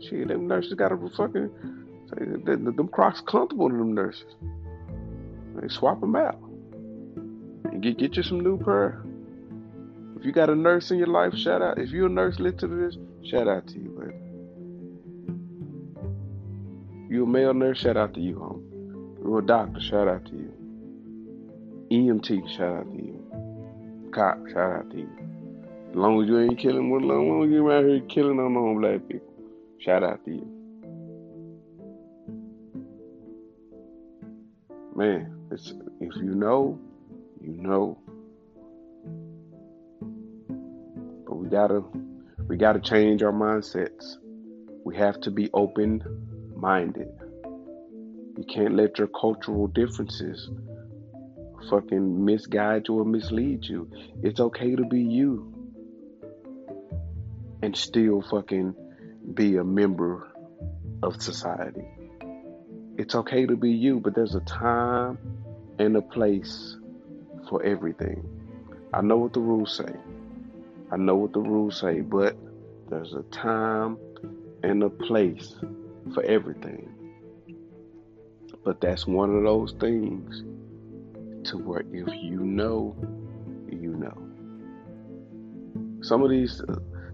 Shit, 0.00 0.28
them 0.28 0.46
nurses 0.46 0.74
got 0.74 0.88
to 0.88 1.10
fucking, 1.16 1.50
them 2.44 2.88
Crocs 2.88 3.22
comfortable 3.22 3.70
to 3.70 3.76
them 3.76 3.94
nurses. 3.94 4.34
They 5.56 5.68
swap 5.68 6.00
them 6.00 6.14
out 6.14 6.38
and 7.64 7.82
get 7.82 7.98
get 7.98 8.16
you 8.16 8.22
some 8.22 8.40
new 8.40 8.58
pair. 8.58 9.02
If 10.18 10.24
you 10.24 10.32
got 10.32 10.50
a 10.50 10.56
nurse 10.56 10.90
in 10.90 10.98
your 10.98 11.06
life, 11.06 11.32
shout 11.36 11.62
out. 11.62 11.78
If 11.78 11.90
you're 11.90 12.06
a 12.06 12.10
nurse, 12.10 12.40
listen 12.40 12.58
to 12.58 12.66
this. 12.66 12.96
Shout 13.30 13.46
out 13.46 13.68
to 13.68 13.74
you, 13.74 13.90
baby. 13.90 14.14
You 17.08 17.22
a 17.22 17.26
male 17.26 17.54
nurse, 17.54 17.78
shout 17.78 17.96
out 17.96 18.14
to 18.14 18.20
you, 18.20 18.36
home. 18.36 19.16
You're 19.22 19.38
a 19.38 19.46
doctor, 19.46 19.80
shout 19.80 20.08
out 20.08 20.24
to 20.26 20.32
you. 20.32 20.52
EMT, 21.92 22.48
shout 22.56 22.78
out 22.78 22.90
to 22.90 22.96
you. 22.96 24.10
Cop, 24.12 24.38
shout 24.48 24.72
out 24.72 24.90
to 24.90 24.96
you. 24.98 25.10
As 25.90 25.96
long 25.96 26.20
as 26.20 26.28
you 26.28 26.40
ain't 26.40 26.58
killing 26.58 26.92
as 26.94 27.02
long 27.04 27.44
as 27.44 27.50
you 27.50 27.66
around 27.66 27.88
here 27.88 28.00
killing 28.08 28.40
unarmed 28.40 28.80
black 28.80 29.08
people, 29.08 29.32
shout 29.78 30.02
out 30.02 30.24
to 30.24 30.32
you. 30.32 30.46
Man, 34.96 35.32
if 35.52 36.16
you 36.16 36.34
know, 36.34 36.76
you 37.40 37.52
know. 37.52 37.96
We 41.48 41.52
gotta, 41.52 41.82
we 42.46 42.56
gotta 42.58 42.78
change 42.78 43.22
our 43.22 43.32
mindsets. 43.32 44.16
We 44.84 44.98
have 44.98 45.18
to 45.22 45.30
be 45.30 45.48
open 45.54 46.02
minded. 46.54 47.08
You 48.36 48.44
can't 48.52 48.74
let 48.74 48.98
your 48.98 49.08
cultural 49.08 49.66
differences 49.66 50.50
fucking 51.70 52.22
misguide 52.22 52.88
you 52.88 52.98
or 52.98 53.06
mislead 53.06 53.64
you. 53.64 53.90
It's 54.22 54.40
okay 54.40 54.76
to 54.76 54.84
be 54.84 55.00
you 55.00 55.54
and 57.62 57.74
still 57.74 58.20
fucking 58.20 58.74
be 59.32 59.56
a 59.56 59.64
member 59.64 60.30
of 61.02 61.22
society. 61.22 61.88
It's 62.98 63.14
okay 63.14 63.46
to 63.46 63.56
be 63.56 63.70
you, 63.70 64.00
but 64.00 64.14
there's 64.14 64.34
a 64.34 64.40
time 64.40 65.16
and 65.78 65.96
a 65.96 66.02
place 66.02 66.76
for 67.48 67.62
everything. 67.62 68.28
I 68.92 69.00
know 69.00 69.16
what 69.16 69.32
the 69.32 69.40
rules 69.40 69.74
say. 69.74 69.94
I 70.90 70.96
know 70.96 71.16
what 71.16 71.32
the 71.32 71.40
rules 71.40 71.80
say, 71.80 72.00
but 72.00 72.36
there's 72.88 73.14
a 73.14 73.22
time 73.24 73.98
and 74.62 74.82
a 74.82 74.90
place 74.90 75.54
for 76.14 76.22
everything. 76.22 76.88
But 78.64 78.80
that's 78.80 79.06
one 79.06 79.34
of 79.34 79.42
those 79.44 79.72
things 79.72 80.42
to 81.50 81.58
where 81.58 81.80
if 81.92 82.08
you 82.22 82.40
know, 82.40 82.96
you 83.70 83.94
know. 83.94 84.16
Some 86.02 86.22
of 86.22 86.30
these, 86.30 86.62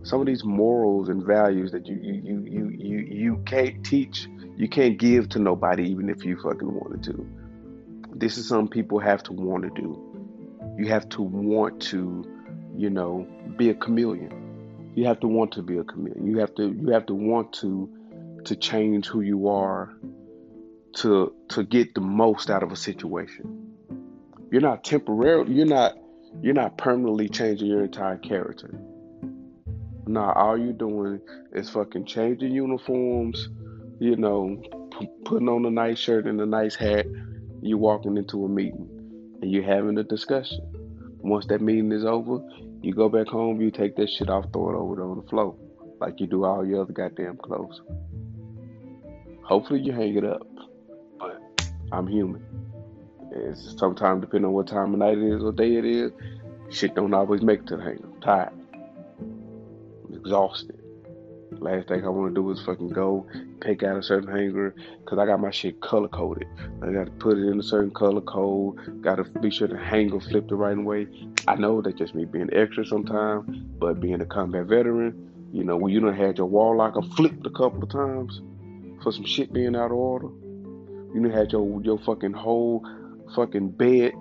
some 0.02 0.20
of 0.20 0.26
these 0.26 0.44
morals 0.44 1.08
and 1.08 1.24
values 1.24 1.72
that 1.72 1.86
you 1.86 1.96
you 1.96 2.14
you 2.24 2.40
you 2.44 2.68
you 2.68 2.98
you 2.98 3.42
can't 3.46 3.84
teach, 3.84 4.28
you 4.56 4.68
can't 4.68 4.98
give 4.98 5.28
to 5.30 5.38
nobody, 5.38 5.88
even 5.90 6.08
if 6.08 6.24
you 6.24 6.36
fucking 6.40 6.72
wanted 6.72 7.02
to. 7.04 7.26
This 8.14 8.38
is 8.38 8.48
something 8.48 8.68
people 8.68 9.00
have 9.00 9.22
to 9.24 9.32
want 9.32 9.64
to 9.64 9.70
do. 9.80 10.00
You 10.78 10.88
have 10.88 11.08
to 11.10 11.22
want 11.22 11.80
to, 11.82 12.24
you 12.76 12.90
know, 12.90 13.26
be 13.56 13.70
a 13.70 13.74
chameleon. 13.74 14.92
You 14.94 15.06
have 15.06 15.20
to 15.20 15.28
want 15.28 15.52
to 15.52 15.62
be 15.62 15.78
a 15.78 15.84
chameleon. 15.84 16.26
You 16.26 16.38
have 16.38 16.54
to 16.56 16.72
you 16.72 16.90
have 16.90 17.06
to 17.06 17.14
want 17.14 17.52
to 17.54 17.88
to 18.44 18.56
change 18.56 19.06
who 19.06 19.20
you 19.22 19.48
are 19.48 19.92
to 20.96 21.34
to 21.48 21.64
get 21.64 21.94
the 21.94 22.00
most 22.00 22.50
out 22.50 22.62
of 22.62 22.72
a 22.72 22.76
situation. 22.76 23.74
You're 24.50 24.60
not 24.60 24.84
temporarily 24.84 25.54
you're 25.54 25.66
not 25.66 25.94
you're 26.42 26.54
not 26.54 26.78
permanently 26.78 27.28
changing 27.28 27.68
your 27.68 27.84
entire 27.84 28.18
character. 28.18 28.78
Nah, 30.06 30.32
all 30.32 30.58
you're 30.58 30.72
doing 30.72 31.20
is 31.52 31.70
fucking 31.70 32.04
changing 32.04 32.52
uniforms, 32.52 33.48
you 34.00 34.16
know, 34.16 34.60
p- 34.98 35.08
putting 35.24 35.48
on 35.48 35.64
a 35.64 35.70
nice 35.70 35.98
shirt 35.98 36.26
and 36.26 36.40
a 36.40 36.46
nice 36.46 36.74
hat. 36.74 37.06
You're 37.62 37.78
walking 37.78 38.16
into 38.18 38.44
a 38.44 38.48
meeting 38.48 39.38
and 39.40 39.50
you're 39.50 39.64
having 39.64 39.96
a 39.96 40.04
discussion. 40.04 40.83
Once 41.24 41.46
that 41.46 41.62
meeting 41.62 41.90
is 41.90 42.04
over, 42.04 42.38
you 42.82 42.92
go 42.94 43.08
back 43.08 43.26
home, 43.26 43.58
you 43.58 43.70
take 43.70 43.96
that 43.96 44.10
shit 44.10 44.28
off, 44.28 44.44
throw 44.52 44.68
it 44.68 44.76
over 44.76 44.96
there 44.96 45.06
on 45.06 45.16
the 45.16 45.28
floor, 45.30 45.56
like 45.98 46.20
you 46.20 46.26
do 46.26 46.44
all 46.44 46.66
your 46.66 46.82
other 46.82 46.92
goddamn 46.92 47.38
clothes. 47.38 47.80
Hopefully 49.42 49.80
you 49.80 49.90
hang 49.90 50.14
it 50.16 50.24
up, 50.24 50.46
but 51.18 51.40
I'm 51.90 52.06
human. 52.06 52.44
It's 53.32 53.74
sometimes 53.78 54.20
depending 54.20 54.48
on 54.48 54.52
what 54.52 54.68
time 54.68 54.92
of 54.92 54.98
night 54.98 55.16
it 55.16 55.34
is 55.34 55.42
or 55.42 55.52
day 55.52 55.76
it 55.76 55.86
is, 55.86 56.12
shit 56.70 56.94
don't 56.94 57.14
always 57.14 57.40
make 57.40 57.60
it 57.60 57.66
to 57.68 57.76
the 57.78 57.82
hanger. 57.82 58.04
I'm 58.04 58.20
tired. 58.20 58.52
I'm 59.18 60.14
exhausted. 60.14 60.83
Last 61.60 61.88
thing 61.88 62.04
I 62.04 62.08
want 62.08 62.34
to 62.34 62.40
do 62.40 62.50
is 62.50 62.60
fucking 62.64 62.90
go 62.90 63.26
pick 63.60 63.82
out 63.82 63.96
a 63.96 64.02
certain 64.02 64.30
hanger 64.30 64.74
because 64.98 65.18
I 65.18 65.26
got 65.26 65.40
my 65.40 65.50
shit 65.50 65.80
color 65.80 66.08
coded. 66.08 66.46
I 66.82 66.92
got 66.92 67.06
to 67.06 67.10
put 67.12 67.38
it 67.38 67.48
in 67.48 67.58
a 67.58 67.62
certain 67.62 67.90
color 67.90 68.20
code. 68.20 69.02
Got 69.02 69.16
to 69.16 69.24
be 69.24 69.50
sure 69.50 69.68
the 69.68 69.78
hanger 69.78 70.20
flip 70.20 70.48
the 70.48 70.56
right 70.56 70.76
way. 70.76 71.06
I 71.48 71.54
know 71.56 71.80
that's 71.80 71.98
just 71.98 72.14
me 72.14 72.24
being 72.24 72.50
extra 72.52 72.84
sometimes, 72.84 73.56
but 73.78 74.00
being 74.00 74.20
a 74.20 74.26
combat 74.26 74.66
veteran, 74.66 75.48
you 75.52 75.64
know, 75.64 75.76
when 75.76 75.92
you 75.92 76.00
done 76.00 76.14
had 76.14 76.38
your 76.38 76.46
wall 76.46 76.76
locker 76.76 77.02
flipped 77.02 77.46
a 77.46 77.50
couple 77.50 77.82
of 77.82 77.88
times 77.88 78.40
for 79.02 79.12
some 79.12 79.24
shit 79.24 79.52
being 79.52 79.76
out 79.76 79.92
of 79.92 79.96
order, 79.96 80.28
you 81.14 81.20
done 81.22 81.30
had 81.30 81.52
your 81.52 81.80
your 81.82 81.98
fucking 81.98 82.32
whole 82.32 82.84
fucking 83.34 83.70
bed 83.70 84.12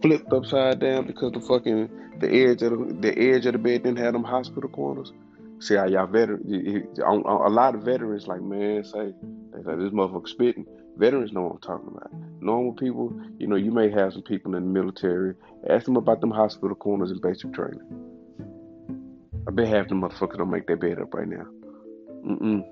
flipped 0.00 0.32
upside 0.32 0.78
down 0.80 1.06
because 1.06 1.32
the 1.32 1.40
fucking 1.40 1.90
the 2.20 2.28
edge 2.28 2.62
of 2.62 2.70
the, 2.70 2.94
the 3.00 3.18
edge 3.18 3.46
of 3.46 3.52
the 3.52 3.58
bed 3.58 3.82
didn't 3.82 3.98
have 3.98 4.12
them 4.12 4.24
hospital 4.24 4.68
corners. 4.68 5.12
See 5.60 5.74
how 5.74 5.86
y'all 5.86 6.06
veteran, 6.06 6.42
a 7.04 7.50
lot 7.50 7.74
of 7.74 7.82
veterans 7.82 8.26
like 8.26 8.40
man 8.40 8.84
say 8.84 9.12
they 9.52 9.62
like 9.62 9.78
this 9.78 9.90
motherfucker 9.92 10.28
spitting. 10.28 10.66
Veterans 10.96 11.32
know 11.32 11.42
what 11.42 11.52
I'm 11.54 11.60
talking 11.60 11.88
about. 11.88 12.10
Normal 12.40 12.72
people, 12.72 13.20
you 13.38 13.46
know, 13.46 13.56
you 13.56 13.70
may 13.70 13.90
have 13.90 14.12
some 14.12 14.22
people 14.22 14.54
in 14.54 14.62
the 14.62 14.68
military. 14.68 15.34
Ask 15.68 15.84
them 15.86 15.96
about 15.96 16.20
them 16.20 16.30
hospital 16.30 16.76
corners 16.76 17.10
and 17.10 17.20
basic 17.20 17.52
training. 17.52 17.80
I 19.48 19.50
bet 19.50 19.68
half 19.68 19.88
the 19.88 19.94
motherfuckers 19.94 20.38
don't 20.38 20.50
make 20.50 20.66
their 20.66 20.76
bed 20.76 21.00
up 21.00 21.14
right 21.14 21.26
now. 21.26 21.46
Mm-mm. 22.26 22.62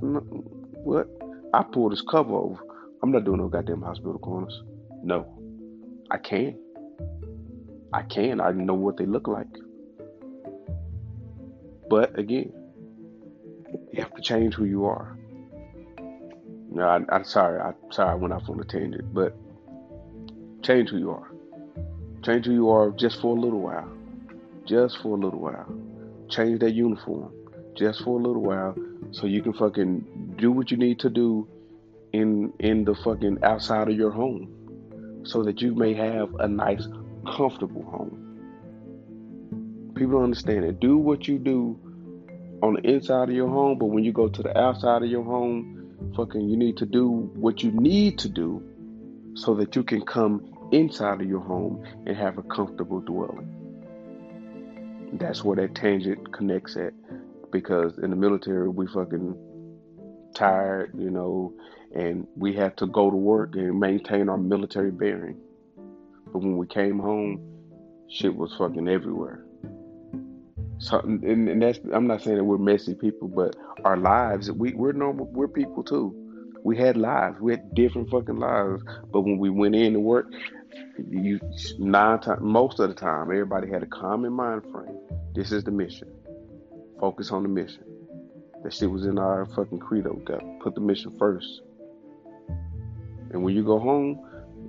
Mm, 0.00 0.42
what? 0.84 1.08
I 1.52 1.62
pulled 1.62 1.92
this 1.92 2.02
cover 2.02 2.34
over. 2.34 2.58
I'm 3.02 3.10
not 3.12 3.24
doing 3.24 3.38
no 3.38 3.48
goddamn 3.48 3.82
hospital 3.82 4.18
corners. 4.18 4.62
No. 5.02 5.26
I 6.10 6.18
can. 6.18 6.58
I 7.92 8.02
can. 8.02 8.40
I 8.40 8.52
know 8.52 8.74
what 8.74 8.96
they 8.96 9.06
look 9.06 9.26
like. 9.26 9.48
But 11.90 12.18
again, 12.18 12.52
you 13.92 14.02
have 14.02 14.14
to 14.14 14.22
change 14.22 14.54
who 14.54 14.64
you 14.64 14.86
are. 14.86 15.18
No, 16.70 16.84
I, 16.84 17.16
am 17.16 17.24
sorry. 17.24 17.60
I, 17.60 17.68
am 17.68 17.92
sorry 17.92 18.12
I 18.12 18.14
went 18.14 18.32
off 18.32 18.48
on 18.48 18.60
a 18.60 18.64
tangent, 18.64 19.12
but 19.12 19.36
change 20.62 20.88
who 20.88 20.96
you 20.98 21.10
are. 21.10 21.30
Change 22.22 22.46
who 22.46 22.52
you 22.52 22.70
are 22.70 22.90
just 22.92 23.20
for 23.20 23.36
a 23.36 23.40
little 23.40 23.60
while. 23.60 23.90
Just 24.66 24.98
for 25.02 25.16
a 25.16 25.20
little 25.20 25.40
while. 25.40 25.66
Change 26.30 26.60
that 26.60 26.72
uniform 26.72 27.32
just 27.76 28.02
for 28.02 28.18
a 28.18 28.22
little 28.22 28.42
while 28.42 28.74
so 29.10 29.26
you 29.26 29.42
can 29.42 29.52
fucking 29.52 30.34
do 30.36 30.50
what 30.52 30.70
you 30.70 30.76
need 30.76 30.98
to 31.00 31.08
do 31.08 31.48
in 32.12 32.52
in 32.58 32.84
the 32.84 32.94
fucking 32.94 33.38
outside 33.42 33.88
of 33.88 33.96
your 33.96 34.10
home 34.10 35.22
so 35.24 35.42
that 35.42 35.60
you 35.60 35.74
may 35.74 35.94
have 35.94 36.34
a 36.40 36.48
nice 36.48 36.86
comfortable 37.36 37.82
home. 37.82 38.29
People 40.00 40.22
understand 40.22 40.64
it. 40.64 40.80
Do 40.80 40.96
what 40.96 41.28
you 41.28 41.38
do 41.38 41.78
on 42.62 42.72
the 42.72 42.80
inside 42.90 43.28
of 43.28 43.34
your 43.34 43.50
home, 43.50 43.76
but 43.76 43.84
when 43.88 44.02
you 44.02 44.12
go 44.12 44.30
to 44.30 44.42
the 44.42 44.58
outside 44.58 45.02
of 45.02 45.10
your 45.10 45.22
home, 45.22 45.94
fucking 46.16 46.48
you 46.48 46.56
need 46.56 46.78
to 46.78 46.86
do 46.86 47.30
what 47.34 47.62
you 47.62 47.70
need 47.70 48.18
to 48.20 48.30
do 48.30 48.62
so 49.34 49.54
that 49.56 49.76
you 49.76 49.82
can 49.82 50.00
come 50.00 50.54
inside 50.72 51.20
of 51.20 51.28
your 51.28 51.40
home 51.40 51.84
and 52.06 52.16
have 52.16 52.38
a 52.38 52.42
comfortable 52.44 53.00
dwelling. 53.00 53.46
That's 55.20 55.44
where 55.44 55.56
that 55.56 55.74
tangent 55.74 56.32
connects 56.32 56.78
at. 56.78 56.94
Because 57.52 57.98
in 57.98 58.08
the 58.08 58.16
military 58.16 58.70
we 58.70 58.86
fucking 58.86 59.36
tired, 60.34 60.92
you 60.96 61.10
know, 61.10 61.52
and 61.94 62.26
we 62.36 62.54
had 62.54 62.74
to 62.78 62.86
go 62.86 63.10
to 63.10 63.16
work 63.16 63.54
and 63.54 63.78
maintain 63.78 64.30
our 64.30 64.38
military 64.38 64.92
bearing. 64.92 65.36
But 66.32 66.38
when 66.38 66.56
we 66.56 66.66
came 66.66 67.00
home, 67.00 67.42
shit 68.08 68.34
was 68.34 68.54
fucking 68.56 68.88
everywhere. 68.88 69.44
So, 70.80 70.98
and, 71.00 71.22
and 71.48 71.62
that's 71.62 71.78
I'm 71.92 72.06
not 72.06 72.22
saying 72.22 72.38
that 72.38 72.44
we're 72.44 72.58
messy 72.58 72.94
people, 72.94 73.28
but 73.28 73.54
our 73.84 73.98
lives, 73.98 74.50
we 74.50 74.72
we're 74.72 74.92
normal, 74.92 75.26
we're 75.26 75.48
people 75.48 75.84
too. 75.84 76.16
We 76.64 76.76
had 76.76 76.96
lives, 76.96 77.38
we 77.40 77.52
had 77.52 77.74
different 77.74 78.10
fucking 78.10 78.38
lives. 78.38 78.82
But 79.12 79.22
when 79.22 79.38
we 79.38 79.50
went 79.50 79.74
in 79.76 79.92
to 79.92 80.00
work, 80.00 80.26
you 81.10 81.38
nine 81.78 82.20
times, 82.20 82.40
most 82.40 82.80
of 82.80 82.88
the 82.88 82.94
time, 82.94 83.24
everybody 83.24 83.70
had 83.70 83.82
a 83.82 83.86
common 83.86 84.32
mind 84.32 84.62
frame. 84.72 84.98
This 85.34 85.52
is 85.52 85.64
the 85.64 85.70
mission. 85.70 86.10
Focus 86.98 87.30
on 87.30 87.42
the 87.42 87.48
mission. 87.48 87.84
That 88.62 88.72
shit 88.72 88.90
was 88.90 89.04
in 89.04 89.18
our 89.18 89.46
fucking 89.46 89.78
credo. 89.80 90.14
Got 90.14 90.42
put 90.60 90.74
the 90.74 90.80
mission 90.80 91.14
first. 91.18 91.60
And 93.32 93.42
when 93.42 93.54
you 93.54 93.64
go 93.64 93.78
home, 93.78 94.18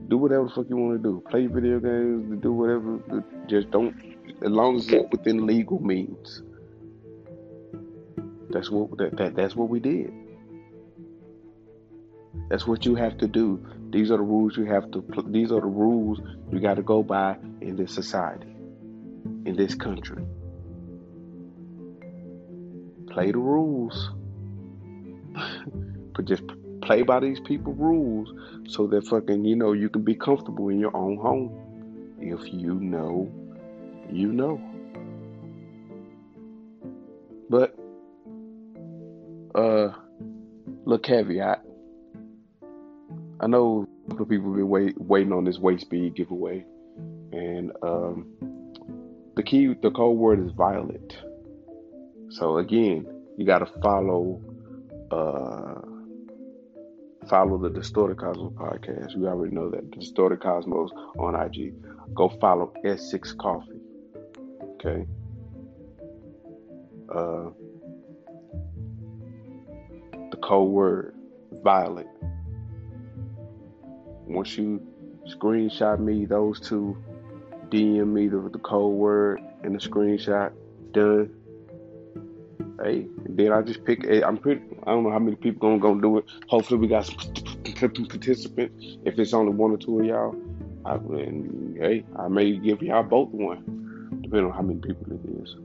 do 0.09 0.17
whatever 0.17 0.43
the 0.43 0.49
fuck 0.49 0.65
you 0.69 0.75
want 0.75 1.01
to 1.01 1.09
do. 1.09 1.23
Play 1.29 1.47
video 1.47 1.79
games, 1.79 2.41
do 2.41 2.51
whatever. 2.51 3.23
Just 3.47 3.71
don't, 3.71 3.95
as 4.43 4.49
long 4.49 4.77
as 4.77 4.87
it's 4.89 5.11
within 5.11 5.45
legal 5.45 5.79
means. 5.79 6.41
That's 8.49 8.69
what 8.69 8.97
that, 8.97 9.15
that 9.17 9.35
that's 9.35 9.55
what 9.55 9.69
we 9.69 9.79
did. 9.79 10.11
That's 12.49 12.67
what 12.67 12.85
you 12.85 12.95
have 12.95 13.17
to 13.19 13.27
do. 13.27 13.65
These 13.91 14.11
are 14.11 14.17
the 14.17 14.23
rules 14.23 14.57
you 14.57 14.65
have 14.65 14.91
to. 14.91 15.03
These 15.27 15.51
are 15.51 15.61
the 15.61 15.67
rules 15.67 16.19
you 16.51 16.59
got 16.59 16.75
to 16.75 16.81
go 16.81 17.03
by 17.03 17.37
in 17.61 17.75
this 17.75 17.93
society, 17.93 18.53
in 19.45 19.55
this 19.55 19.75
country. 19.75 20.23
Play 23.09 23.31
the 23.31 23.37
rules, 23.37 24.11
but 26.13 26.25
just 26.25 26.43
play 26.81 27.03
by 27.03 27.19
these 27.19 27.39
people 27.39 27.73
rules 27.73 28.33
so 28.67 28.87
that 28.87 29.07
fucking 29.07 29.45
you 29.45 29.55
know 29.55 29.73
you 29.73 29.89
can 29.89 30.01
be 30.01 30.15
comfortable 30.15 30.69
in 30.69 30.79
your 30.79 30.95
own 30.95 31.17
home. 31.17 31.57
If 32.19 32.53
you 32.53 32.75
know, 32.75 33.31
you 34.11 34.31
know. 34.31 34.61
But 37.49 37.75
uh 39.55 39.89
look 40.85 41.03
caveat. 41.03 41.65
I 43.39 43.47
know 43.47 43.87
a 44.05 44.09
couple 44.09 44.23
of 44.23 44.29
people 44.29 44.49
have 44.49 44.57
been 44.57 44.69
wait, 44.69 45.01
waiting 45.01 45.33
on 45.33 45.45
this 45.45 45.59
waist 45.59 45.89
bead 45.89 46.15
giveaway. 46.15 46.65
And 47.31 47.71
um 47.81 48.27
the 49.35 49.43
key 49.43 49.73
the 49.81 49.91
code 49.91 50.17
word 50.17 50.45
is 50.45 50.51
violet. 50.51 51.17
So 52.29 52.57
again, 52.57 53.05
you 53.37 53.45
gotta 53.45 53.67
follow 53.81 54.41
uh 55.11 55.81
follow 57.29 57.57
the 57.57 57.69
Distorted 57.69 58.17
Cosmos 58.17 58.53
podcast. 58.53 59.15
You 59.15 59.27
already 59.27 59.53
know 59.53 59.69
that. 59.69 59.91
Distorted 59.91 60.41
Cosmos 60.41 60.91
on 61.17 61.35
IG. 61.35 61.73
Go 62.13 62.29
follow 62.39 62.73
S6 62.85 63.37
Coffee. 63.37 63.80
Okay. 64.83 65.05
Uh, 67.13 67.49
the 70.31 70.37
code 70.41 70.71
word 70.71 71.15
violet. 71.63 72.07
Once 74.25 74.57
you 74.57 74.81
screenshot 75.27 75.99
me 75.99 76.25
those 76.25 76.59
two, 76.59 76.97
DM 77.69 78.07
me 78.07 78.27
the, 78.27 78.49
the 78.51 78.57
code 78.57 78.95
word 78.95 79.39
and 79.63 79.75
the 79.75 79.79
screenshot, 79.79 80.51
done 80.93 81.31
hey, 82.83 83.05
then 83.29 83.51
I 83.51 83.61
just 83.61 83.85
pick. 83.85 84.03
I'm 84.05 84.37
pretty. 84.37 84.61
I 84.85 84.91
don't 84.91 85.03
know 85.03 85.11
how 85.11 85.19
many 85.19 85.35
people 85.35 85.59
gonna 85.59 85.79
gonna 85.79 86.01
do 86.01 86.17
it. 86.17 86.25
Hopefully, 86.47 86.79
we 86.79 86.87
got 86.87 87.05
some 87.05 87.17
participants. 88.07 88.97
If 89.05 89.19
it's 89.19 89.33
only 89.33 89.53
one 89.53 89.71
or 89.71 89.77
two 89.77 89.99
of 89.99 90.05
y'all, 90.05 90.35
I, 90.85 90.95
and, 90.95 91.77
hey, 91.77 92.03
I 92.17 92.27
may 92.27 92.57
give 92.57 92.81
y'all 92.81 93.03
both 93.03 93.29
one, 93.29 93.80
depending 94.31 94.51
on 94.51 94.57
how 94.57 94.63
many 94.63 94.79
people 94.79 95.11
it 95.11 95.41
is. 95.43 95.55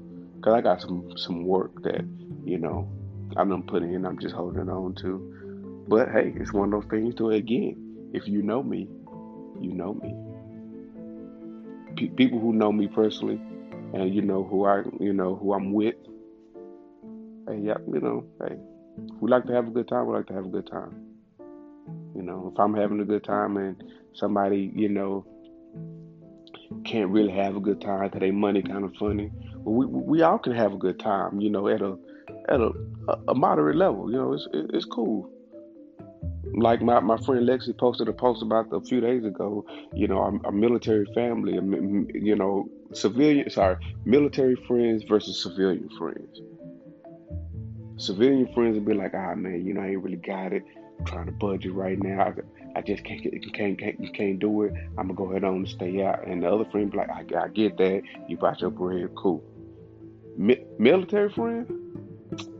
Cause 0.42 0.54
I 0.54 0.60
got 0.60 0.80
some 0.80 1.12
some 1.16 1.44
work 1.46 1.82
that 1.84 2.04
you 2.44 2.58
know 2.58 2.88
I'm 3.36 3.48
gonna 3.48 3.62
put 3.62 3.82
in. 3.82 4.04
I'm 4.04 4.18
just 4.18 4.34
holding 4.34 4.68
on 4.68 4.94
to. 4.96 5.84
But 5.88 6.10
hey, 6.10 6.32
it's 6.36 6.52
one 6.52 6.72
of 6.72 6.82
those 6.82 6.90
things. 6.90 7.14
To 7.16 7.30
again, 7.30 8.10
if 8.12 8.26
you 8.26 8.42
know 8.42 8.62
me, 8.62 8.88
you 9.60 9.72
know 9.72 9.94
me. 9.94 10.14
P- 11.96 12.08
people 12.08 12.40
who 12.40 12.52
know 12.52 12.72
me 12.72 12.88
personally, 12.88 13.40
and 13.94 14.14
you 14.14 14.22
know 14.22 14.44
who 14.44 14.66
I, 14.66 14.82
you 15.00 15.12
know 15.12 15.36
who 15.36 15.54
I'm 15.54 15.72
with 15.72 15.94
hey, 17.48 17.60
yeah, 17.62 17.76
you 17.92 18.00
know, 18.00 18.24
hey, 18.40 18.56
we 19.20 19.30
like 19.30 19.46
to 19.46 19.52
have 19.52 19.68
a 19.68 19.70
good 19.70 19.88
time. 19.88 20.06
We 20.06 20.14
like 20.14 20.26
to 20.26 20.34
have 20.34 20.46
a 20.46 20.48
good 20.48 20.66
time. 20.66 20.94
You 22.14 22.22
know, 22.22 22.50
if 22.52 22.58
I'm 22.58 22.74
having 22.74 23.00
a 23.00 23.04
good 23.04 23.24
time 23.24 23.56
and 23.56 23.82
somebody, 24.14 24.72
you 24.74 24.88
know, 24.88 25.24
can't 26.86 27.10
really 27.10 27.32
have 27.32 27.56
a 27.56 27.60
good 27.60 27.80
time 27.80 28.04
because 28.04 28.20
they 28.20 28.30
money 28.30 28.62
kind 28.62 28.84
of 28.84 28.94
funny, 28.98 29.30
well, 29.56 29.74
we 29.74 29.86
we 29.86 30.22
all 30.22 30.38
can 30.38 30.54
have 30.54 30.72
a 30.72 30.76
good 30.76 30.98
time. 30.98 31.40
You 31.40 31.50
know, 31.50 31.68
at 31.68 31.82
a 31.82 31.96
at 32.48 32.60
a 32.60 32.70
a 33.28 33.34
moderate 33.34 33.76
level. 33.76 34.10
You 34.10 34.16
know, 34.18 34.32
it's 34.32 34.48
it's 34.52 34.84
cool. 34.84 35.30
Like 36.58 36.80
my, 36.80 37.00
my 37.00 37.18
friend 37.18 37.46
Lexi 37.46 37.76
posted 37.76 38.08
a 38.08 38.12
post 38.12 38.40
about 38.42 38.72
a 38.72 38.80
few 38.80 39.00
days 39.00 39.24
ago. 39.24 39.66
You 39.92 40.08
know, 40.08 40.18
our, 40.18 40.32
our 40.44 40.52
military 40.52 41.06
family. 41.14 41.54
You 41.54 42.36
know, 42.36 42.68
civilian. 42.92 43.50
Sorry, 43.50 43.76
military 44.04 44.56
friends 44.66 45.02
versus 45.04 45.42
civilian 45.42 45.88
friends 45.98 46.40
civilian 47.98 48.52
friends 48.54 48.78
will 48.78 48.84
be 48.84 48.94
like, 48.94 49.12
ah 49.14 49.34
man, 49.34 49.64
you 49.64 49.74
know, 49.74 49.80
I 49.80 49.88
ain't 49.88 50.02
really 50.02 50.16
got 50.16 50.52
it. 50.52 50.64
I'm 50.98 51.04
trying 51.06 51.26
to 51.26 51.32
budget 51.32 51.72
right 51.72 51.98
now. 52.02 52.20
I, 52.20 52.32
I 52.76 52.82
just 52.82 53.04
can't, 53.04 53.22
can't, 53.54 53.78
can't, 53.78 54.14
can't 54.14 54.38
do 54.38 54.64
it. 54.64 54.74
I'm 54.98 55.08
gonna 55.08 55.14
go 55.14 55.30
ahead 55.30 55.44
on 55.44 55.56
and 55.56 55.68
stay 55.68 56.04
out. 56.04 56.26
And 56.26 56.42
the 56.42 56.52
other 56.52 56.66
friend 56.66 56.90
be 56.90 56.98
like, 56.98 57.08
I, 57.08 57.24
I 57.44 57.48
get 57.48 57.78
that. 57.78 58.02
You 58.28 58.36
bought 58.36 58.60
your 58.60 58.68
bread, 58.68 59.08
cool. 59.16 59.42
Mi- 60.36 60.62
military 60.78 61.30
friend, 61.30 61.66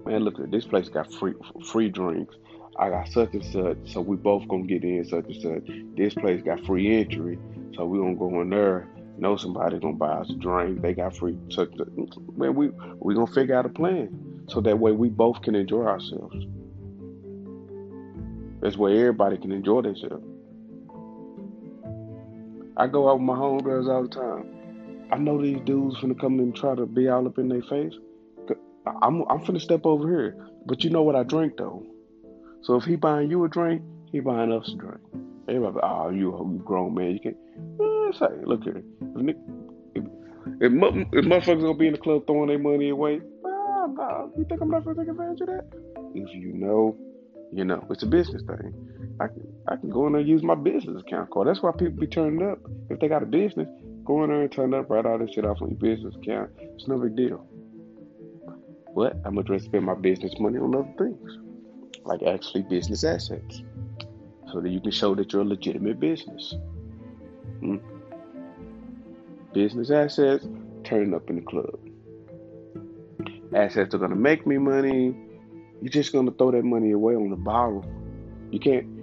man, 0.07 0.20
look 0.24 0.40
at 0.40 0.50
this 0.50 0.64
place 0.64 0.88
got 0.88 1.12
free 1.12 1.35
free 1.70 1.90
drinks. 1.90 2.35
I 2.79 2.88
got 2.88 3.09
such 3.09 3.35
and 3.35 3.44
such, 3.44 3.76
so 3.92 4.00
we 4.00 4.16
both 4.16 4.48
gonna 4.48 4.64
get 4.64 4.85
in 4.85 5.05
such 5.05 5.26
and 5.26 5.42
such. 5.42 5.76
This 5.98 6.14
place 6.14 6.42
got 6.42 6.64
free 6.64 6.98
entry, 6.98 7.38
so 7.74 7.85
we 7.85 7.98
gonna 7.98 8.14
go 8.14 8.40
in 8.40 8.48
there. 8.48 8.88
Know 9.18 9.37
somebody 9.37 9.79
gonna 9.79 9.96
buy 9.96 10.12
us 10.12 10.31
a 10.31 10.35
drink. 10.35 10.81
They 10.81 10.94
got 10.94 11.14
free. 11.14 11.37
Such, 11.50 11.68
man, 12.37 12.55
we 12.55 12.70
we 13.00 13.14
gonna 13.14 13.26
figure 13.26 13.55
out 13.55 13.66
a 13.66 13.70
plan 13.70 14.44
so 14.48 14.62
that 14.62 14.79
way 14.79 14.92
we 14.92 15.11
both 15.11 15.42
can 15.42 15.55
enjoy 15.55 15.85
ourselves. 15.85 16.37
That's 18.61 18.77
where 18.77 18.92
everybody 18.92 19.37
can 19.38 19.53
enjoy 19.53 19.83
themselves. 19.83 20.25
I 22.77 22.87
go 22.87 23.09
out 23.09 23.19
with 23.19 23.27
my 23.27 23.35
homegirls 23.35 23.88
all 23.88 24.03
the 24.03 24.09
time. 24.09 24.57
I 25.11 25.19
know 25.19 25.40
these 25.40 25.61
dudes 25.64 25.97
finna 25.99 26.19
come 26.19 26.40
and 26.40 26.55
try 26.55 26.75
to 26.75 26.85
be 26.85 27.09
all 27.09 27.27
up 27.27 27.38
in 27.38 27.49
their 27.49 27.62
face. 27.62 27.95
I'm 29.03 29.23
I'm 29.29 29.40
finna 29.45 29.61
step 29.61 29.85
over 29.85 30.09
here, 30.09 30.37
but 30.66 30.85
you 30.85 30.90
know 30.90 31.03
what 31.03 31.16
I 31.16 31.23
drink 31.23 31.55
though. 31.59 31.85
So 32.62 32.77
if 32.77 32.85
he 32.85 32.97
buying 32.97 33.31
you 33.31 33.45
a 33.45 33.49
drink, 33.49 33.83
he 34.11 34.21
buying 34.21 34.53
us 34.53 34.69
a 34.69 34.77
drink. 34.77 35.01
Everybody, 35.49 35.79
oh, 35.83 36.11
you 36.11 36.37
a 36.37 36.45
grown 36.64 36.95
man, 36.95 37.12
you 37.12 37.21
can. 37.21 37.37
not 37.79 38.16
say, 38.16 38.45
look 38.45 38.64
here. 38.64 38.83
If, 39.16 39.37
if, 39.95 40.05
if, 40.61 40.73
if 41.12 41.25
motherfuckers 41.25 41.61
gonna 41.61 41.75
be 41.75 41.87
in 41.87 41.92
the 41.92 41.99
club 41.99 42.27
throwing 42.27 42.49
their 42.49 42.59
money 42.59 42.90
away, 42.90 43.21
ah, 43.45 44.27
you 44.37 44.45
think 44.49 44.61
I'm 44.61 44.71
not 44.71 44.85
gonna 44.85 44.97
take 44.97 45.09
advantage 45.09 45.40
of 45.42 45.47
that? 45.49 45.64
If 46.14 46.35
you 46.35 46.53
know, 46.53 46.97
You 47.53 47.65
know, 47.65 47.87
it's 47.91 48.03
a 48.03 48.07
business 48.07 48.43
thing. 48.43 48.75
I 49.21 49.29
can 49.29 49.47
I 49.69 49.77
can 49.77 49.91
go 49.91 50.07
in 50.07 50.13
there 50.13 50.21
and 50.21 50.29
use 50.29 50.43
my 50.43 50.55
business 50.55 51.01
account 51.01 51.31
card. 51.31 51.49
That's 51.49 51.63
why 51.63 51.73
people 51.73 51.99
be 52.01 52.07
turning 52.07 52.47
up. 52.47 52.59
If 52.91 53.01
they 53.01 53.09
got 53.09 53.23
a 53.23 53.27
business, 53.27 53.69
go 54.05 54.23
in 54.25 54.31
there 54.31 54.43
and 54.43 54.53
turn 54.53 54.75
up, 54.75 54.91
write 54.91 55.07
all 55.07 55.19
this 55.19 55.31
shit 55.33 55.45
off 55.45 55.63
on 55.63 55.71
your 55.71 55.79
business 55.79 56.15
account. 56.17 56.51
It's 56.59 56.87
no 56.87 56.99
big 56.99 57.17
deal. 57.17 57.47
But 58.95 59.17
I'm 59.25 59.35
gonna 59.35 59.61
spend 59.61 59.85
my 59.85 59.95
business 59.95 60.39
money 60.39 60.59
on 60.59 60.75
other 60.75 60.93
things, 60.99 61.39
like 62.05 62.23
actually 62.23 62.63
business 62.63 63.05
assets, 63.05 63.63
so 64.53 64.61
that 64.61 64.69
you 64.69 64.81
can 64.81 64.91
show 64.91 65.15
that 65.15 65.33
you're 65.33 65.43
a 65.43 65.45
legitimate 65.45 66.01
business. 66.01 66.55
Hmm? 67.61 67.77
Business 69.53 69.91
assets 69.91 70.47
turning 70.85 71.15
up 71.15 71.29
in 71.31 71.37
the 71.37 71.43
club. 71.43 71.79
Assets 73.55 73.95
are 73.95 73.99
gonna 73.99 74.17
make 74.17 74.47
me 74.47 74.59
money. 74.59 75.15
You're 75.83 75.91
just 75.91 76.12
gonna 76.12 76.31
throw 76.31 76.51
that 76.53 76.65
money 76.65 76.93
away 76.93 77.15
on 77.15 77.31
the 77.31 77.37
bottle. 77.37 77.85
You 78.51 78.61
can't 78.61 78.97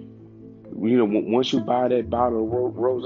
you 0.82 0.96
know, 0.98 1.04
once 1.04 1.52
you 1.52 1.60
buy 1.60 1.88
that 1.88 2.10
bottle 2.10 2.44
of 2.44 2.76
rose, 2.76 3.04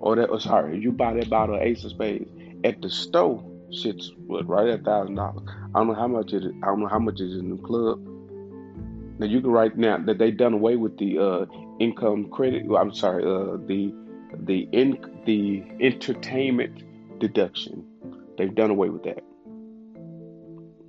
or 0.00 0.16
that, 0.16 0.28
oh, 0.30 0.38
sorry, 0.38 0.78
you 0.78 0.92
buy 0.92 1.14
that 1.14 1.30
bottle 1.30 1.56
of 1.56 1.62
Ace 1.62 1.84
of 1.84 1.92
Spades 1.92 2.30
at 2.64 2.82
the 2.82 2.90
store, 2.90 3.42
shit's 3.70 4.12
what, 4.26 4.46
right 4.48 4.68
at 4.68 4.84
thousand 4.84 5.14
dollars. 5.14 5.48
I 5.74 5.78
don't 5.78 5.88
know 5.88 5.94
how 5.94 6.08
much 6.08 6.32
it 6.32 6.44
is. 6.44 6.52
I 6.62 6.66
don't 6.66 6.80
know 6.80 6.88
how 6.88 6.98
much 6.98 7.20
is 7.20 7.36
in 7.36 7.50
the 7.50 7.62
club. 7.62 8.00
Now 9.18 9.26
you 9.26 9.40
can 9.40 9.50
write 9.50 9.78
now 9.78 9.98
that 9.98 10.18
they 10.18 10.30
done 10.30 10.54
away 10.54 10.76
with 10.76 10.98
the 10.98 11.18
uh, 11.18 11.46
income 11.78 12.30
credit. 12.30 12.66
I'm 12.76 12.92
sorry, 12.92 13.24
uh, 13.24 13.56
the 13.66 13.94
the 14.40 14.68
in 14.72 14.98
the 15.26 15.62
entertainment 15.80 16.82
deduction. 17.20 17.86
They've 18.36 18.54
done 18.54 18.70
away 18.70 18.90
with 18.90 19.04
that. 19.04 19.22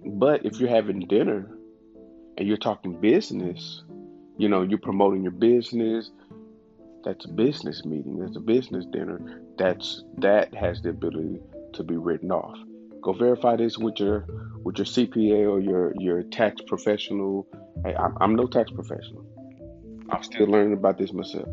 But 0.06 0.46
if 0.46 0.60
you're 0.60 0.70
having 0.70 1.00
dinner 1.08 1.50
and 2.38 2.48
you're 2.48 2.58
talking 2.58 3.00
business, 3.00 3.84
you 4.38 4.50
know, 4.50 4.62
you're 4.62 4.80
promoting 4.80 5.24
your 5.24 5.32
business. 5.32 6.12
That's 7.04 7.26
a 7.26 7.30
business 7.30 7.86
meeting. 7.86 8.20
That's 8.20 8.36
a 8.36 8.41
business 8.41 8.86
dinner. 8.86 9.41
That's 9.58 10.04
that 10.18 10.54
has 10.54 10.82
the 10.82 10.89
ability 10.89 11.39
to 11.74 11.84
be 11.84 11.96
written 11.96 12.32
off. 12.32 12.58
Go 13.02 13.13
verify 13.13 13.56
this 13.56 13.78
with 13.78 14.00
your 14.00 14.26
with 14.63 14.78
your 14.78 14.86
CPA 14.86 15.50
or 15.50 15.60
your 15.60 15.94
your 16.00 16.24
tax 16.24 16.62
professional. 16.68 17.48
Hey, 17.84 17.96
I'm, 17.96 18.18
I'm 18.20 18.36
no 18.36 18.48
tax 18.48 18.72
professional. 18.72 19.26
I'm 20.10 20.24
still 20.24 20.48
learning 20.48 20.74
about 20.74 20.98
this 20.98 21.13
myself. 21.13 21.48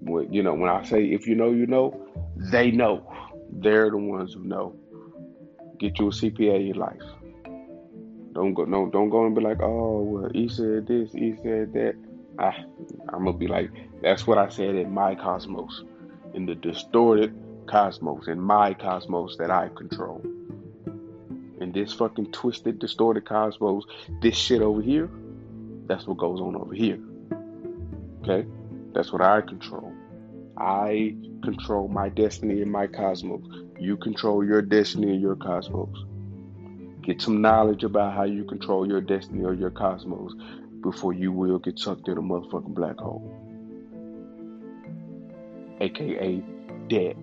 When, 0.00 0.32
you 0.32 0.42
know, 0.42 0.54
when 0.54 0.70
I 0.70 0.84
say 0.84 1.04
if 1.04 1.26
you 1.26 1.34
know, 1.34 1.50
you 1.50 1.66
know, 1.66 2.00
they 2.36 2.70
know. 2.70 3.12
They're 3.50 3.90
the 3.90 3.96
ones 3.96 4.34
who 4.34 4.44
know. 4.44 4.76
Get 5.78 5.98
you 5.98 6.08
a 6.08 6.10
CPA 6.10 6.70
in 6.70 6.76
life. 6.76 7.02
Don't 8.32 8.54
go 8.54 8.64
no 8.64 8.88
don't 8.90 9.10
go 9.10 9.26
and 9.26 9.34
be 9.34 9.40
like, 9.40 9.62
oh 9.62 10.00
well 10.00 10.30
he 10.32 10.48
said 10.48 10.86
this, 10.86 11.12
he 11.12 11.34
said 11.42 11.72
that. 11.72 11.94
I 12.38 12.52
I'm 13.08 13.24
gonna 13.24 13.32
be 13.32 13.46
like, 13.46 13.70
that's 14.02 14.26
what 14.26 14.38
I 14.38 14.48
said 14.48 14.74
in 14.74 14.92
my 14.92 15.14
cosmos. 15.14 15.84
In 16.34 16.46
the 16.46 16.54
distorted 16.54 17.34
cosmos, 17.66 18.28
in 18.28 18.40
my 18.40 18.74
cosmos 18.74 19.36
that 19.38 19.50
I 19.50 19.68
control. 19.68 20.20
In 21.60 21.72
this 21.72 21.92
fucking 21.94 22.32
twisted, 22.32 22.78
distorted 22.78 23.24
cosmos, 23.24 23.84
this 24.20 24.36
shit 24.36 24.60
over 24.60 24.82
here, 24.82 25.08
that's 25.86 26.06
what 26.06 26.18
goes 26.18 26.40
on 26.40 26.56
over 26.56 26.74
here. 26.74 26.98
Okay? 28.22 28.46
That's 28.92 29.12
what 29.12 29.22
I 29.22 29.40
control. 29.40 29.92
I 30.56 31.16
control 31.42 31.88
my 31.88 32.08
destiny 32.08 32.60
in 32.60 32.70
my 32.70 32.86
cosmos. 32.86 33.42
You 33.78 33.96
control 33.96 34.44
your 34.44 34.62
destiny 34.62 35.10
and 35.10 35.20
your 35.20 35.36
cosmos. 35.36 36.04
Get 37.02 37.20
some 37.20 37.40
knowledge 37.40 37.84
about 37.84 38.14
how 38.14 38.24
you 38.24 38.44
control 38.44 38.88
your 38.88 39.00
destiny 39.00 39.44
or 39.44 39.54
your 39.54 39.70
cosmos 39.70 40.32
before 40.80 41.12
you 41.12 41.30
will 41.30 41.58
get 41.58 41.78
sucked 41.78 42.08
in 42.08 42.16
a 42.16 42.22
motherfucking 42.22 42.74
black 42.74 42.98
hole. 42.98 43.32
AKA 45.80 46.42
debt, 46.88 47.16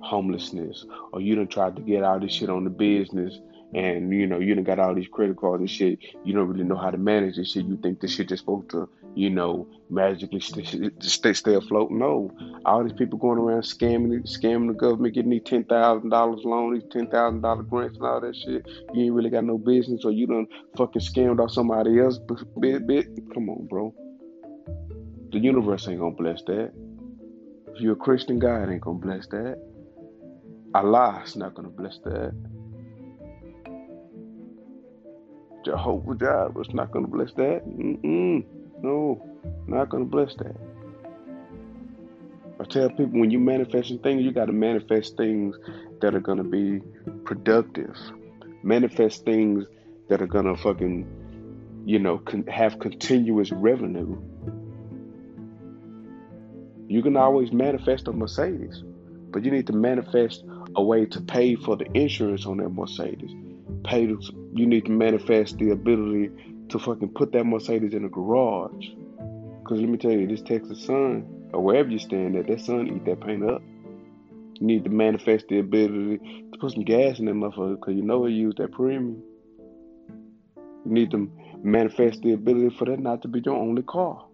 homelessness, 0.00 0.84
or 1.12 1.20
you 1.20 1.36
done 1.36 1.46
tried 1.46 1.76
to 1.76 1.82
get 1.82 2.02
all 2.02 2.18
this 2.18 2.32
shit 2.32 2.50
on 2.50 2.64
the 2.64 2.70
business 2.70 3.38
and 3.74 4.12
you 4.12 4.26
know 4.26 4.38
you 4.38 4.54
done 4.54 4.64
got 4.64 4.78
all 4.78 4.94
these 4.94 5.08
credit 5.08 5.36
cards 5.36 5.60
and 5.60 5.70
shit. 5.70 5.98
You 6.24 6.34
don't 6.34 6.48
really 6.48 6.64
know 6.64 6.76
how 6.76 6.90
to 6.90 6.98
manage 6.98 7.36
this 7.36 7.52
shit. 7.52 7.64
You 7.66 7.76
think 7.76 8.00
this 8.00 8.14
shit 8.14 8.28
just 8.28 8.40
supposed 8.40 8.70
to 8.70 8.88
you 9.14 9.30
know, 9.30 9.66
magically 9.90 10.40
stay, 10.40 10.64
stay, 11.00 11.32
stay 11.32 11.54
afloat. 11.54 11.90
No, 11.90 12.30
all 12.64 12.82
these 12.82 12.92
people 12.92 13.18
going 13.18 13.38
around 13.38 13.62
scamming, 13.62 14.22
scamming 14.26 14.68
the 14.68 14.74
government, 14.74 15.14
getting 15.14 15.30
these 15.30 15.42
ten 15.44 15.64
thousand 15.64 16.10
dollars 16.10 16.40
loan, 16.44 16.74
these 16.74 16.82
ten 16.90 17.08
thousand 17.08 17.42
dollar 17.42 17.62
grants 17.62 17.96
and 17.96 18.06
all 18.06 18.20
that 18.20 18.34
shit. 18.34 18.66
You 18.92 19.04
ain't 19.04 19.14
really 19.14 19.30
got 19.30 19.44
no 19.44 19.58
business, 19.58 20.04
or 20.04 20.12
you 20.12 20.26
done 20.26 20.46
fucking 20.76 21.02
scammed 21.02 21.40
off 21.40 21.52
somebody 21.52 22.00
else 22.00 22.18
bit 22.60 22.86
bit. 22.86 23.06
Come 23.32 23.48
on, 23.48 23.66
bro. 23.66 23.94
The 25.32 25.38
universe 25.38 25.88
ain't 25.88 26.00
gonna 26.00 26.14
bless 26.14 26.42
that. 26.44 26.72
If 27.74 27.80
you're 27.80 27.94
a 27.94 27.96
Christian, 27.96 28.38
God 28.38 28.70
ain't 28.70 28.80
gonna 28.80 28.98
bless 28.98 29.26
that. 29.28 29.58
Allah's 30.74 31.36
not 31.36 31.54
gonna 31.54 31.68
bless 31.68 31.98
that. 32.04 32.32
Jehovah 35.64 36.14
Jireh's 36.14 36.74
not 36.74 36.90
gonna 36.90 37.08
bless 37.08 37.32
that. 37.34 37.62
Mm-mm. 37.66 38.44
No, 38.84 39.18
not 39.66 39.88
gonna 39.88 40.04
bless 40.04 40.34
that. 40.34 40.54
I 42.60 42.64
tell 42.64 42.90
people 42.90 43.18
when 43.18 43.30
you're 43.30 43.40
manifesting 43.40 43.98
things, 44.00 44.22
you 44.22 44.30
got 44.30 44.44
to 44.44 44.52
manifest 44.52 45.16
things 45.16 45.56
that 46.02 46.14
are 46.14 46.20
gonna 46.20 46.44
be 46.44 46.82
productive. 47.24 47.96
Manifest 48.62 49.24
things 49.24 49.64
that 50.10 50.20
are 50.20 50.26
gonna 50.26 50.54
fucking, 50.54 51.06
you 51.86 51.98
know, 51.98 52.18
con- 52.18 52.46
have 52.46 52.78
continuous 52.78 53.50
revenue. 53.52 54.20
You 56.86 57.00
can 57.00 57.16
always 57.16 57.52
manifest 57.52 58.06
a 58.08 58.12
Mercedes, 58.12 58.82
but 59.30 59.46
you 59.46 59.50
need 59.50 59.66
to 59.68 59.72
manifest 59.72 60.44
a 60.76 60.82
way 60.82 61.06
to 61.06 61.22
pay 61.22 61.54
for 61.54 61.74
the 61.78 61.90
insurance 61.94 62.44
on 62.44 62.58
that 62.58 62.68
Mercedes. 62.68 63.32
Pay. 63.82 64.08
To, 64.08 64.20
you 64.52 64.66
need 64.66 64.84
to 64.84 64.90
manifest 64.90 65.56
the 65.56 65.70
ability 65.70 66.53
to 66.68 66.78
fucking 66.78 67.10
put 67.10 67.32
that 67.32 67.44
Mercedes 67.44 67.94
in 67.94 68.04
a 68.04 68.08
garage. 68.08 68.86
Cause 69.64 69.80
let 69.80 69.88
me 69.88 69.96
tell 69.96 70.12
you, 70.12 70.26
this 70.26 70.42
Texas 70.42 70.84
sun, 70.84 71.48
or 71.52 71.62
wherever 71.62 71.88
you 71.88 71.98
stand 71.98 72.36
at, 72.36 72.46
that 72.48 72.60
sun 72.60 72.88
eat 72.88 73.04
that 73.06 73.20
paint 73.20 73.48
up. 73.48 73.62
You 74.54 74.66
need 74.66 74.84
to 74.84 74.90
manifest 74.90 75.48
the 75.48 75.58
ability 75.58 76.18
to 76.52 76.58
put 76.58 76.72
some 76.72 76.84
gas 76.84 77.18
in 77.18 77.24
that 77.26 77.34
motherfucker, 77.34 77.80
cause 77.80 77.94
you 77.94 78.02
know 78.02 78.24
he 78.26 78.34
use 78.34 78.54
that 78.58 78.72
premium. 78.72 79.22
You 80.56 80.92
need 80.92 81.10
to 81.12 81.30
manifest 81.62 82.22
the 82.22 82.32
ability 82.32 82.76
for 82.76 82.84
that 82.84 83.00
not 83.00 83.22
to 83.22 83.28
be 83.28 83.40
your 83.44 83.56
only 83.56 83.82
car. 83.82 84.26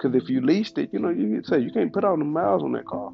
Cause 0.00 0.14
if 0.14 0.28
you 0.28 0.42
leased 0.42 0.78
it, 0.78 0.90
you 0.92 0.98
know, 0.98 1.08
you 1.08 1.42
say 1.44 1.58
you 1.58 1.72
can't 1.72 1.92
put 1.92 2.04
all 2.04 2.18
the 2.18 2.24
miles 2.24 2.62
on 2.62 2.72
that 2.72 2.86
car. 2.86 3.12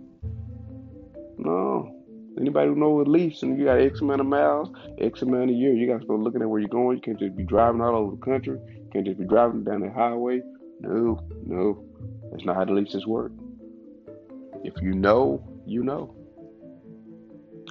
No, 1.38 2.01
Anybody 2.38 2.68
who 2.68 2.76
knows 2.76 3.06
a 3.06 3.10
lease 3.10 3.42
and 3.42 3.58
you 3.58 3.66
got 3.66 3.80
X 3.80 4.00
amount 4.00 4.20
of 4.20 4.26
miles, 4.26 4.70
X 4.98 5.22
amount 5.22 5.50
of 5.50 5.56
years, 5.56 5.78
you 5.78 5.86
got 5.86 5.98
to 5.98 6.04
start 6.04 6.20
looking 6.20 6.40
at 6.40 6.48
where 6.48 6.60
you're 6.60 6.68
going. 6.68 6.96
You 6.96 7.02
can't 7.02 7.18
just 7.18 7.36
be 7.36 7.44
driving 7.44 7.80
all 7.80 7.96
over 7.96 8.16
the 8.16 8.22
country. 8.22 8.58
You 8.58 8.90
can't 8.92 9.06
just 9.06 9.18
be 9.18 9.26
driving 9.26 9.64
down 9.64 9.80
the 9.80 9.90
highway. 9.90 10.40
No, 10.80 11.20
no, 11.44 11.84
that's 12.30 12.44
not 12.44 12.56
how 12.56 12.64
the 12.64 12.72
leases 12.72 13.06
work. 13.06 13.32
If 14.64 14.74
you 14.80 14.94
know, 14.94 15.42
you 15.66 15.82
know. 15.82 16.14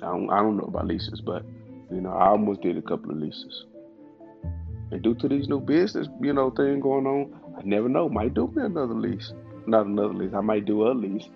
I 0.03 0.07
don't, 0.07 0.29
I 0.29 0.39
don't 0.39 0.57
know 0.57 0.65
about 0.65 0.87
leases, 0.87 1.21
but 1.21 1.43
you 1.91 2.01
know, 2.01 2.11
I 2.11 2.27
almost 2.27 2.61
did 2.61 2.77
a 2.77 2.81
couple 2.81 3.11
of 3.11 3.17
leases. 3.17 3.65
And 4.91 5.01
due 5.01 5.15
to 5.15 5.27
these 5.27 5.47
new 5.47 5.59
business, 5.59 6.07
you 6.21 6.33
know, 6.33 6.51
thing 6.51 6.79
going 6.79 7.07
on, 7.07 7.33
I 7.57 7.61
never 7.63 7.89
know. 7.89 8.09
Might 8.09 8.33
do 8.33 8.47
me 8.47 8.63
another 8.63 8.93
lease. 8.93 9.33
Not 9.65 9.85
another 9.85 10.13
lease. 10.13 10.33
I 10.35 10.41
might 10.41 10.65
do 10.65 10.87
a 10.87 10.91
lease 10.91 11.27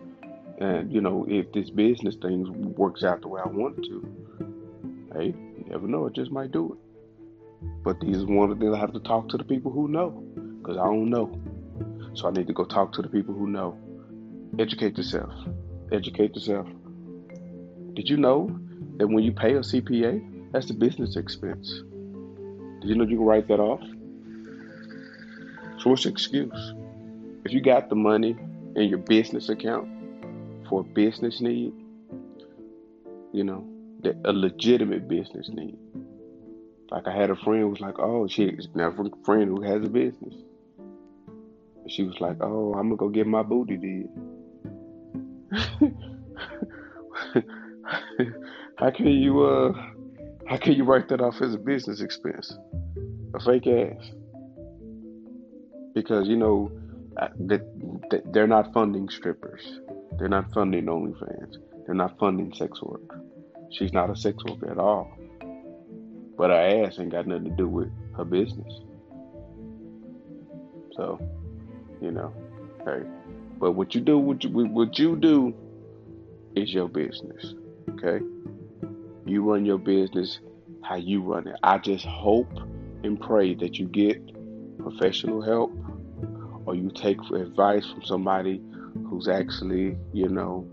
and 0.59 0.91
you 0.91 1.01
know, 1.01 1.25
if 1.27 1.51
this 1.51 1.69
business 1.69 2.15
thing 2.15 2.73
works 2.75 3.03
out 3.03 3.21
the 3.21 3.27
way 3.27 3.41
I 3.43 3.47
want 3.47 3.79
it 3.79 3.83
to, 3.85 5.15
hey, 5.15 5.25
you 5.27 5.65
never 5.67 5.87
know, 5.87 6.05
it 6.07 6.13
just 6.13 6.31
might 6.31 6.51
do 6.51 6.73
it. 6.73 6.79
But 7.83 7.99
these 7.99 8.23
are 8.23 8.25
one 8.25 8.51
of 8.51 8.57
the 8.57 8.65
things 8.65 8.75
I 8.75 8.79
have 8.79 8.93
to 8.93 8.99
talk 8.99 9.29
to 9.29 9.37
the 9.37 9.43
people 9.43 9.71
who 9.71 9.87
know, 9.87 10.23
because 10.61 10.77
I 10.77 10.85
don't 10.85 11.09
know. 11.09 11.39
So 12.13 12.27
I 12.27 12.31
need 12.31 12.47
to 12.47 12.53
go 12.53 12.63
talk 12.63 12.93
to 12.93 13.01
the 13.01 13.09
people 13.09 13.33
who 13.33 13.47
know. 13.47 13.77
Educate 14.57 14.97
yourself. 14.97 15.33
Educate 15.91 16.35
yourself. 16.35 16.67
Did 17.93 18.09
you 18.09 18.17
know 18.17 18.57
that 18.97 19.07
when 19.07 19.23
you 19.23 19.33
pay 19.33 19.53
a 19.55 19.59
CPA, 19.59 20.51
that's 20.51 20.67
the 20.67 20.73
business 20.73 21.17
expense? 21.17 21.69
Did 22.81 22.89
you 22.89 22.95
know 22.95 23.03
you 23.03 23.17
can 23.17 23.25
write 23.25 23.47
that 23.49 23.59
off? 23.59 23.81
So 25.79 25.89
what's 25.89 26.03
the 26.03 26.09
excuse? 26.09 26.73
If 27.43 27.51
you 27.51 27.61
got 27.61 27.89
the 27.89 27.95
money 27.95 28.37
in 28.75 28.89
your 28.89 28.99
business 28.99 29.49
account, 29.49 29.89
for 30.69 30.81
a 30.81 30.83
business 30.83 31.41
need, 31.41 31.73
you 33.33 33.43
know, 33.43 33.67
a 34.25 34.33
legitimate 34.33 35.07
business 35.07 35.49
need. 35.49 35.77
Like 36.91 37.07
I 37.07 37.15
had 37.15 37.29
a 37.29 37.35
friend 37.35 37.61
who 37.61 37.69
was 37.69 37.81
like, 37.81 37.99
"Oh, 37.99 38.27
she 38.27 38.57
now 38.75 38.89
a 38.89 39.25
friend 39.25 39.49
who 39.49 39.61
has 39.61 39.83
a 39.83 39.89
business." 39.89 40.35
She 41.87 42.03
was 42.03 42.19
like, 42.21 42.37
"Oh, 42.41 42.73
I'm 42.73 42.89
gonna 42.89 42.97
go 42.97 43.09
get 43.09 43.27
my 43.27 43.43
booty 43.43 43.77
did." 43.77 44.09
how 48.77 48.91
can 48.91 49.07
you 49.07 49.43
uh 49.43 49.73
how 50.47 50.57
can 50.57 50.73
you 50.73 50.83
write 50.83 51.09
that 51.09 51.21
off 51.21 51.41
as 51.41 51.53
a 51.53 51.57
business 51.57 52.01
expense? 52.01 52.57
A 53.35 53.39
fake 53.39 53.67
ass. 53.67 54.11
because 55.95 56.27
you 56.27 56.35
know 56.35 56.71
that, 57.39 57.63
that 58.11 58.21
they're 58.33 58.47
not 58.47 58.73
funding 58.73 59.09
strippers, 59.09 59.79
they're 60.17 60.29
not 60.29 60.53
funding 60.53 60.85
OnlyFans, 60.85 61.57
they're 61.85 61.95
not 61.95 62.17
funding 62.19 62.53
sex 62.53 62.81
work. 62.81 63.19
She's 63.71 63.93
not 63.93 64.09
a 64.09 64.15
sex 64.15 64.43
worker 64.45 64.71
at 64.71 64.77
all. 64.77 65.11
But 66.37 66.49
her 66.49 66.85
ass 66.85 66.99
ain't 66.99 67.11
got 67.11 67.27
nothing 67.27 67.45
to 67.45 67.49
do 67.51 67.67
with 67.67 67.89
her 68.15 68.25
business. 68.25 68.81
So, 70.95 71.19
you 72.01 72.11
know, 72.11 72.33
hey. 72.85 73.01
But 73.59 73.71
what 73.71 73.95
you 73.95 74.01
do, 74.01 74.17
what 74.17 74.43
you, 74.43 74.49
what 74.49 74.97
you 74.99 75.15
do, 75.15 75.53
is 76.55 76.73
your 76.73 76.87
business. 76.87 77.53
Okay, 77.91 78.23
you 79.25 79.43
run 79.43 79.65
your 79.65 79.77
business 79.77 80.39
how 80.85 80.95
you 80.95 81.21
run 81.21 81.47
it. 81.47 81.55
I 81.63 81.77
just 81.79 82.05
hope 82.05 82.51
and 83.03 83.19
pray 83.19 83.55
that 83.55 83.77
you 83.77 83.87
get 83.87 84.21
professional 84.77 85.41
help 85.41 85.71
or 86.65 86.75
you 86.75 86.91
take 86.91 87.19
advice 87.33 87.85
from 87.89 88.03
somebody 88.03 88.61
who's 89.09 89.27
actually, 89.27 89.97
you 90.13 90.29
know, 90.29 90.67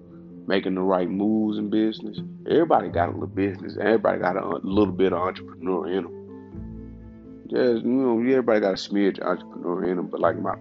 making 0.47 0.75
the 0.75 0.81
right 0.81 1.09
moves 1.09 1.59
in 1.59 1.71
business. 1.71 2.21
Everybody 2.49 2.89
got 2.89 3.09
a 3.09 3.13
little 3.13 3.27
business. 3.27 3.77
Everybody 3.81 4.19
got 4.19 4.37
a 4.37 4.47
little 4.63 4.93
bit 4.93 5.13
of 5.13 5.21
entrepreneur 5.21 5.87
in 5.89 6.03
them. 6.05 7.47
Just, 7.51 7.85
you 7.85 7.91
know, 7.91 8.19
everybody 8.19 8.61
got 8.61 8.73
a 8.73 8.77
smidge 8.77 9.19
of 9.19 9.27
entrepreneur 9.27 9.85
in 9.85 9.97
them. 9.97 10.07
But 10.09 10.21
like 10.21 10.39
my, 10.39 10.55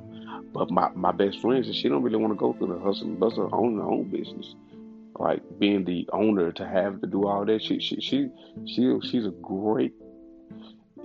but 0.54 0.70
my, 0.72 0.90
my 0.94 1.12
best 1.12 1.40
friend 1.42 1.66
said 1.66 1.76
she 1.76 1.90
don't 1.90 2.04
really 2.04 2.18
want 2.18 2.34
to 2.34 2.38
go 2.38 2.54
through 2.54 2.74
the 2.74 2.80
hustle 2.80 3.08
and 3.08 3.20
bustle 3.20 3.50
owning 3.52 3.78
her 3.78 3.84
own 3.84 4.10
business. 4.10 4.56
Like 5.18 5.42
being 5.60 5.86
the 5.86 6.08
owner 6.14 6.52
to 6.54 6.68
have 6.68 7.02
to 7.02 7.08
do 7.08 7.28
all 7.28 7.46
that. 7.46 7.62
She 7.62 7.80
she 7.80 8.00
she 8.02 8.30
she 8.66 9.00
she's 9.04 9.26
a 9.26 9.30
great 9.30 9.94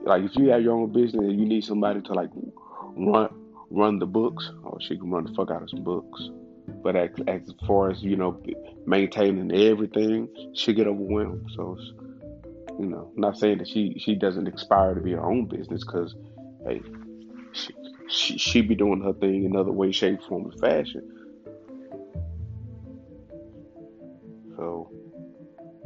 like 0.05 0.23
if 0.23 0.37
you 0.37 0.49
have 0.51 0.63
your 0.63 0.75
own 0.75 0.93
business 0.93 1.23
and 1.23 1.39
you 1.39 1.45
need 1.45 1.65
somebody 1.65 2.01
to 2.03 2.15
like 2.15 2.31
run 2.97 3.29
run 3.71 3.99
the 3.99 4.07
books, 4.07 4.51
oh 4.65 4.79
she 4.81 4.97
can 4.97 5.11
run 5.11 5.25
the 5.25 5.35
fuck 5.35 5.51
out 5.51 5.63
of 5.63 5.71
some 5.71 5.83
books. 5.83 6.31
But 6.83 6.97
as, 6.97 7.11
as 7.27 7.43
far 7.67 7.91
as 7.91 8.03
you 8.03 8.17
know, 8.17 8.41
maintaining 8.87 9.53
everything, 9.53 10.29
she 10.55 10.73
get 10.73 10.87
overwhelmed. 10.87 11.51
So, 11.55 11.77
you 12.79 12.87
know, 12.87 13.11
not 13.17 13.39
saying 13.39 13.59
that 13.59 13.69
she 13.69 13.97
she 13.99 14.15
doesn't 14.15 14.47
aspire 14.49 14.95
to 14.95 15.01
be 15.01 15.13
her 15.13 15.25
own 15.25 15.47
business 15.47 15.85
because, 15.85 16.15
hey, 16.67 16.83
she, 17.53 17.75
she 18.09 18.39
she 18.39 18.61
be 18.63 18.75
doing 18.75 19.01
her 19.03 19.13
thing 19.13 19.45
in 19.45 19.57
other 19.57 19.73
way, 19.73 19.93
shape, 19.93 20.21
form, 20.29 20.51
and 20.51 20.61
fashion. 20.61 21.03
So, 24.57 24.91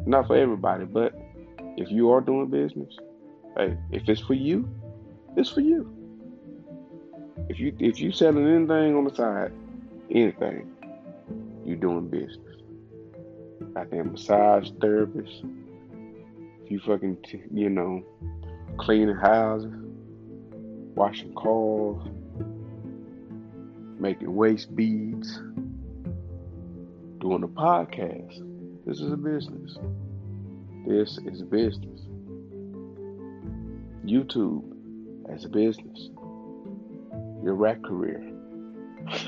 not 0.06 0.26
for 0.26 0.36
everybody, 0.36 0.84
but 0.84 1.14
if 1.76 1.90
you 1.90 2.10
are 2.10 2.20
doing 2.20 2.48
business, 2.48 2.94
hey, 3.56 3.76
if 3.90 4.08
it's 4.08 4.20
for 4.20 4.34
you, 4.34 4.68
it's 5.36 5.50
for 5.50 5.60
you. 5.60 5.96
If 7.48 7.58
you 7.58 7.74
if 7.78 8.00
you 8.00 8.12
selling 8.12 8.46
anything 8.46 8.96
on 8.96 9.04
the 9.04 9.14
side, 9.14 9.52
anything, 10.10 10.70
you're 11.64 11.76
doing 11.76 12.08
business. 12.08 12.56
Goddamn 13.74 14.12
massage 14.12 14.70
therapist. 14.80 15.44
If 16.64 16.70
you 16.70 16.80
fucking, 16.80 17.18
you 17.52 17.70
know, 17.70 18.04
cleaning 18.78 19.16
houses, 19.16 19.72
washing 20.94 21.34
cars, 21.34 22.08
making 23.98 24.34
waist 24.34 24.74
beads, 24.74 25.40
doing 27.20 27.42
a 27.42 27.48
podcast. 27.48 28.46
This 28.86 29.00
is 29.00 29.12
a 29.12 29.16
business. 29.16 29.78
This 30.86 31.18
is 31.26 31.42
business. 31.42 32.00
YouTube 34.04 34.64
as 35.32 35.44
a 35.44 35.48
business. 35.48 36.10
Your 37.44 37.54
rap 37.54 37.82
career. 37.82 38.32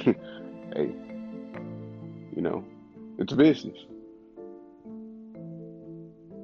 hey, 0.75 0.95
you 2.35 2.43
know, 2.43 2.65
it's 3.19 3.33
business. 3.33 3.77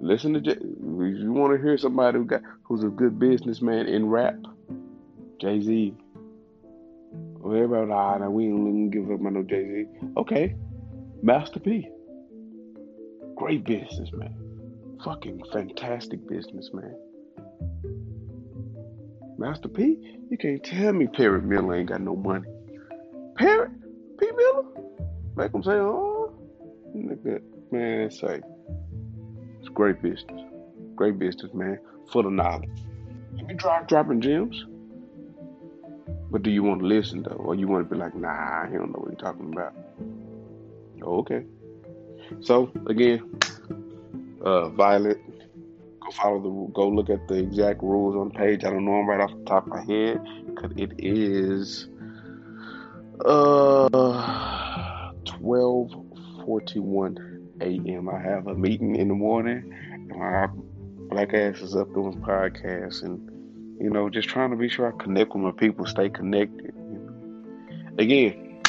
Listen 0.01 0.35
to 0.35 0.41
Jay. 0.41 0.53
If 0.53 1.19
you 1.19 1.33
want 1.33 1.57
to 1.57 1.63
hear 1.63 1.77
somebody 1.77 2.19
who 2.19 2.25
got 2.25 2.43
who's 2.63 2.85
a 2.85 2.89
good 2.89 3.19
businessman 3.19 3.87
in 3.87 4.09
rap, 4.09 4.37
Jay 5.41 5.61
Z. 5.61 5.95
Everybody, 7.45 7.91
ah, 7.93 8.19
now 8.19 8.31
we 8.31 8.45
ain't 8.45 8.91
give 8.93 9.11
up 9.11 9.25
on 9.25 9.35
no 9.35 9.43
Jay 9.43 9.65
Z. 9.65 9.87
Okay, 10.17 10.55
Master 11.23 11.61
P. 11.61 11.89
Great 13.37 13.65
businessman. 13.65 14.35
Fucking 15.05 15.43
fantastic 15.53 16.29
businessman. 16.29 16.95
Master 19.39 19.69
P, 19.69 19.99
you 20.31 20.37
can't 20.37 20.63
tell 20.63 20.93
me 20.93 21.07
Perry 21.07 21.41
Miller 21.41 21.77
ain't 21.77 21.89
got 21.89 22.01
no 22.01 22.17
money. 22.17 22.49
Perry? 23.37 23.69
Make 25.39 25.53
them 25.53 25.63
say, 25.63 25.71
oh, 25.71 26.33
nigga, 26.97 27.41
man, 27.71 28.11
say, 28.11 28.41
it's 29.61 29.69
great 29.69 30.03
business. 30.03 30.43
Great 30.97 31.17
business, 31.17 31.55
man, 31.55 31.79
full 32.11 32.27
of 32.27 32.33
knowledge. 32.33 32.69
You 33.37 33.55
drop 33.55 33.87
dropping 33.87 34.21
gems, 34.21 34.65
but 36.33 36.43
do 36.43 36.51
you 36.51 36.65
want 36.65 36.81
to 36.81 36.87
listen 36.87 37.23
though, 37.23 37.37
or 37.37 37.55
you 37.55 37.69
want 37.69 37.89
to 37.89 37.95
be 37.95 38.01
like, 38.01 38.17
nah, 38.17 38.67
he 38.67 38.73
don't 38.73 38.91
know 38.91 38.99
what 38.99 39.11
he's 39.11 39.21
talking 39.21 39.53
about? 39.53 39.75
Oh, 41.03 41.19
okay. 41.19 41.45
So 42.41 42.73
again, 42.89 43.23
uh, 44.43 44.71
Violet, 44.71 45.19
go 46.01 46.11
follow 46.21 46.41
the, 46.41 46.73
go 46.73 46.89
look 46.89 47.11
at 47.11 47.29
the 47.29 47.37
exact 47.37 47.81
rules 47.81 48.17
on 48.17 48.33
page. 48.33 48.65
I 48.65 48.71
don't 48.71 48.85
know 48.85 48.97
them 48.97 49.09
right 49.09 49.21
off 49.21 49.31
the 49.31 49.45
top 49.45 49.69
of 49.69 49.69
my 49.69 49.85
head 49.85 50.21
because 50.49 50.73
it 50.77 50.95
is 50.99 51.87
uh, 53.25 54.98
12:41 55.41 57.39
a.m. 57.61 58.09
I 58.09 58.19
have 58.21 58.47
a 58.47 58.55
meeting 58.55 58.97
in 58.97 59.09
the 59.09 59.15
morning, 59.15 59.73
and 59.93 60.09
my 60.09 60.49
black 61.09 61.35
ass 61.35 61.61
is 61.61 61.75
up 61.77 61.93
doing 61.95 62.21
podcasts, 62.21 63.03
and 63.03 63.19
you 63.81 63.91
know, 63.91 64.09
just 64.11 64.29
trying 64.29 64.51
to 64.51 64.57
be 64.57 64.69
sure 64.69 64.93
I 64.93 65.03
connect 65.03 65.35
with 65.35 65.43
my 65.43 65.53
people, 65.53 65.87
stay 65.87 66.09
connected. 66.09 66.75
Again, 67.99 68.61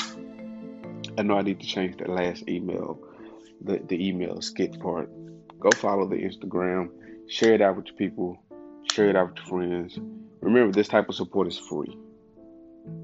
I 1.17 1.23
know 1.23 1.37
I 1.37 1.41
need 1.41 1.59
to 1.59 1.65
change 1.67 1.97
that 1.97 2.09
last 2.09 2.47
email, 2.47 2.99
the 3.61 3.79
the 3.87 4.07
email 4.07 4.41
skit 4.41 4.79
part. 4.79 5.09
Go 5.59 5.69
follow 5.75 6.07
the 6.07 6.15
Instagram, 6.15 6.89
share 7.27 7.53
it 7.53 7.61
out 7.61 7.75
with 7.75 7.87
your 7.87 7.95
people, 7.95 8.41
share 8.91 9.09
it 9.09 9.15
out 9.15 9.29
with 9.29 9.37
your 9.37 9.45
friends. 9.45 9.99
Remember, 10.41 10.71
this 10.71 10.87
type 10.87 11.09
of 11.09 11.15
support 11.15 11.47
is 11.47 11.57
free. 11.57 11.97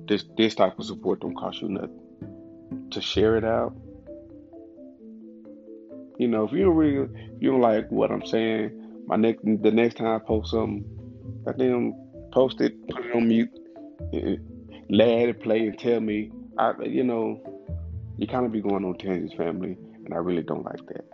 This 0.08 0.24
this 0.38 0.56
type 0.56 0.80
of 0.80 0.86
support 0.86 1.20
don't 1.20 1.36
cost 1.36 1.62
you 1.62 1.70
nothing. 1.70 2.00
To 2.96 3.02
share 3.02 3.36
it 3.36 3.44
out, 3.44 3.76
you 6.18 6.30
know, 6.30 6.46
if 6.46 6.54
you 6.54 6.64
don't 6.64 6.76
really, 6.78 7.10
if 7.12 7.42
you 7.42 7.52
don't 7.52 7.60
like 7.60 7.92
what 7.92 8.10
I'm 8.10 8.26
saying, 8.26 9.04
my 9.06 9.18
next 9.18 9.42
the 9.44 9.70
next 9.70 9.98
time 9.98 10.16
I 10.16 10.20
post 10.20 10.52
something, 10.52 10.86
goddamn, 11.44 11.94
post 12.32 12.62
it, 12.62 12.88
put 12.88 13.06
it 13.06 13.14
on 13.14 13.28
mute, 13.28 13.50
let 14.90 15.10
it 15.10 15.44
play, 15.44 15.68
and 15.68 15.78
tell 15.78 16.00
me, 16.00 16.32
I, 16.58 16.72
you 16.84 17.04
know, 17.04 17.42
you 18.18 18.28
kind 18.28 18.46
of 18.46 18.54
be 18.54 18.62
going 18.62 18.86
on 18.86 18.98
tangents, 18.98 19.36
family, 19.36 19.78
and 20.06 20.14
I 20.14 20.18
really 20.18 20.44
don't 20.44 20.64
like 20.64 20.86
that. 20.88 21.06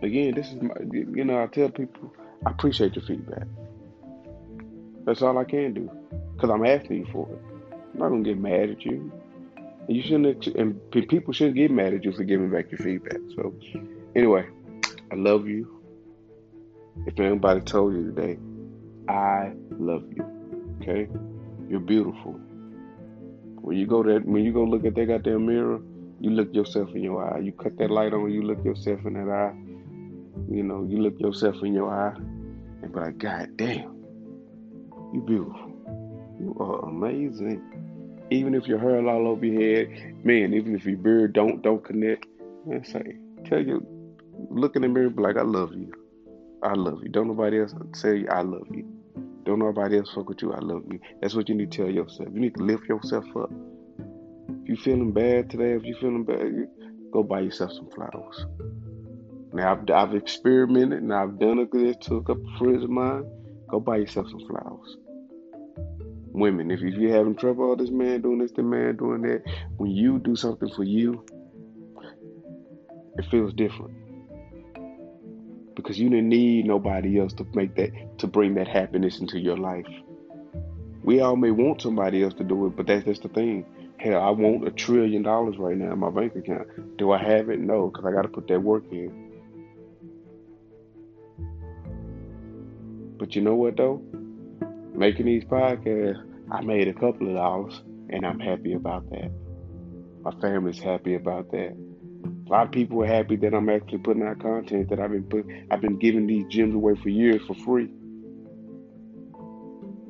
Again, 0.00 0.36
this 0.36 0.46
is 0.46 0.62
my, 0.62 0.74
you 0.92 1.24
know, 1.24 1.42
I 1.42 1.48
tell 1.48 1.70
people, 1.70 2.14
I 2.46 2.52
appreciate 2.52 2.94
your 2.94 3.04
feedback. 3.04 3.48
That's 5.04 5.22
all 5.22 5.36
I 5.38 5.44
can 5.44 5.74
do 5.74 5.90
because 6.36 6.50
I'm 6.50 6.64
asking 6.64 6.98
you 6.98 7.06
for 7.10 7.28
it. 7.32 7.42
I'm 7.94 7.98
not 7.98 8.10
gonna 8.10 8.22
get 8.22 8.38
mad 8.38 8.70
at 8.70 8.84
you. 8.84 9.12
You 9.90 10.02
shouldn't, 10.02 10.46
and 10.46 10.78
people 10.92 11.32
shouldn't 11.32 11.56
get 11.56 11.72
mad 11.72 11.94
at 11.94 12.04
you 12.04 12.12
for 12.12 12.22
giving 12.22 12.48
back 12.48 12.70
your 12.70 12.78
feedback. 12.78 13.18
So, 13.34 13.52
anyway, 14.14 14.46
I 15.10 15.16
love 15.16 15.48
you. 15.48 15.82
If 17.06 17.18
anybody 17.18 17.60
told 17.62 17.94
you 17.94 18.04
today, 18.14 18.38
I 19.08 19.50
love 19.70 20.04
you. 20.14 20.24
Okay, 20.80 21.08
you're 21.68 21.80
beautiful. 21.80 22.38
When 23.62 23.76
you 23.76 23.88
go 23.88 24.04
that, 24.04 24.24
when 24.24 24.44
you 24.44 24.52
go 24.52 24.62
look 24.62 24.84
at 24.84 24.94
that 24.94 25.06
goddamn 25.06 25.46
mirror, 25.46 25.80
you 26.20 26.30
look 26.30 26.54
yourself 26.54 26.90
in 26.94 27.02
your 27.02 27.24
eye. 27.24 27.40
You 27.40 27.50
cut 27.50 27.76
that 27.78 27.90
light 27.90 28.12
on, 28.12 28.30
you 28.30 28.42
look 28.42 28.64
yourself 28.64 29.00
in 29.04 29.14
that 29.14 29.28
eye. 29.28 29.56
You 30.54 30.62
know, 30.62 30.86
you 30.88 30.98
look 30.98 31.18
yourself 31.18 31.56
in 31.64 31.74
your 31.74 31.90
eye, 31.92 32.14
and 32.14 32.92
be 32.92 33.00
like, 33.00 33.18
God 33.18 33.56
damn, 33.56 33.92
you 35.12 35.20
beautiful. 35.26 35.72
You 36.38 36.56
are 36.60 36.88
amazing. 36.88 37.60
Even 38.30 38.54
if 38.54 38.66
your 38.66 38.78
hair 38.78 39.04
all 39.08 39.28
over 39.28 39.44
your 39.44 39.60
head, 39.60 40.24
man, 40.24 40.54
even 40.54 40.74
if 40.74 40.84
your 40.84 40.96
beard 40.96 41.32
don't 41.32 41.62
don't 41.62 41.84
connect, 41.84 42.26
man, 42.66 42.84
say, 42.84 43.16
tell 43.44 43.60
you, 43.60 43.84
look 44.50 44.76
in 44.76 44.82
the 44.82 44.88
mirror, 44.88 45.10
be 45.10 45.22
like, 45.22 45.36
I 45.36 45.42
love 45.42 45.72
you. 45.74 45.92
I 46.62 46.74
love 46.74 47.00
you. 47.02 47.08
Don't 47.08 47.28
nobody 47.28 47.60
else 47.60 47.74
say 47.94 48.26
I 48.28 48.42
love 48.42 48.66
you. 48.70 48.86
Don't 49.44 49.58
nobody 49.58 49.98
else 49.98 50.12
fuck 50.14 50.28
with 50.28 50.42
you. 50.42 50.52
I 50.52 50.60
love 50.60 50.84
you. 50.90 51.00
That's 51.20 51.34
what 51.34 51.48
you 51.48 51.54
need 51.54 51.72
to 51.72 51.78
tell 51.78 51.90
yourself. 51.90 52.28
You 52.32 52.40
need 52.40 52.54
to 52.56 52.62
lift 52.62 52.84
yourself 52.88 53.24
up. 53.36 53.50
If 54.62 54.68
you 54.68 54.76
feeling 54.76 55.12
bad 55.12 55.50
today, 55.50 55.72
if 55.72 55.84
you 55.84 55.96
feeling 56.00 56.24
bad, 56.24 56.68
go 57.12 57.22
buy 57.22 57.40
yourself 57.40 57.72
some 57.72 57.90
flowers. 57.90 58.46
Now 59.52 59.72
I've, 59.72 59.90
I've 59.90 60.14
experimented 60.14 61.02
and 61.02 61.12
I've 61.12 61.38
done 61.38 61.58
it 61.58 61.72
this 61.72 61.96
to 62.06 62.16
a 62.16 62.22
couple 62.22 62.46
friends 62.58 62.84
of 62.84 62.90
mine. 62.90 63.24
Go 63.68 63.80
buy 63.80 63.96
yourself 63.96 64.28
some 64.28 64.46
flowers. 64.46 64.96
Women, 66.32 66.70
if 66.70 66.80
you're 66.80 67.12
having 67.14 67.34
trouble, 67.34 67.72
oh, 67.72 67.74
this 67.74 67.90
man 67.90 68.22
doing 68.22 68.38
this, 68.38 68.52
the 68.52 68.62
man 68.62 68.96
doing 68.96 69.22
that, 69.22 69.42
when 69.76 69.90
you 69.90 70.18
do 70.18 70.36
something 70.36 70.70
for 70.74 70.84
you, 70.84 71.24
it 73.16 73.24
feels 73.30 73.52
different 73.52 73.94
because 75.74 75.98
you 75.98 76.08
didn't 76.08 76.28
need 76.28 76.66
nobody 76.66 77.18
else 77.18 77.32
to 77.34 77.46
make 77.54 77.74
that 77.76 77.90
to 78.18 78.26
bring 78.26 78.54
that 78.54 78.68
happiness 78.68 79.20
into 79.20 79.38
your 79.38 79.56
life. 79.56 79.86
We 81.02 81.20
all 81.20 81.36
may 81.36 81.50
want 81.50 81.82
somebody 81.82 82.22
else 82.22 82.34
to 82.34 82.44
do 82.44 82.66
it, 82.66 82.76
but 82.76 82.86
that's 82.86 83.04
just 83.04 83.22
the 83.22 83.28
thing. 83.28 83.64
Hell, 83.98 84.22
I 84.22 84.30
want 84.30 84.66
a 84.66 84.70
trillion 84.70 85.22
dollars 85.22 85.56
right 85.58 85.76
now 85.76 85.92
in 85.92 85.98
my 85.98 86.10
bank 86.10 86.36
account. 86.36 86.96
Do 86.96 87.12
I 87.12 87.18
have 87.18 87.50
it? 87.50 87.58
No, 87.58 87.88
because 87.88 88.04
I 88.04 88.12
got 88.12 88.22
to 88.22 88.28
put 88.28 88.48
that 88.48 88.60
work 88.60 88.84
in. 88.90 89.30
But 93.18 93.34
you 93.34 93.42
know 93.42 93.54
what 93.54 93.76
though? 93.76 94.02
Making 94.94 95.26
these 95.26 95.44
podcasts, 95.44 96.22
I 96.50 96.60
made 96.62 96.88
a 96.88 96.92
couple 96.92 97.28
of 97.28 97.36
dollars, 97.36 97.82
and 98.10 98.26
I'm 98.26 98.40
happy 98.40 98.74
about 98.74 99.08
that. 99.10 99.30
My 100.22 100.32
family's 100.40 100.78
happy 100.78 101.14
about 101.14 101.50
that. 101.52 101.76
A 102.46 102.50
lot 102.50 102.66
of 102.66 102.72
people 102.72 103.02
are 103.02 103.06
happy 103.06 103.36
that 103.36 103.54
I'm 103.54 103.68
actually 103.68 103.98
putting 103.98 104.24
out 104.24 104.40
content 104.40 104.90
that 104.90 104.98
I've 104.98 105.12
been 105.12 105.22
put, 105.24 105.46
I've 105.70 105.80
been 105.80 105.98
giving 105.98 106.26
these 106.26 106.44
gems 106.48 106.74
away 106.74 106.96
for 106.96 107.08
years 107.08 107.40
for 107.46 107.54
free. 107.54 107.88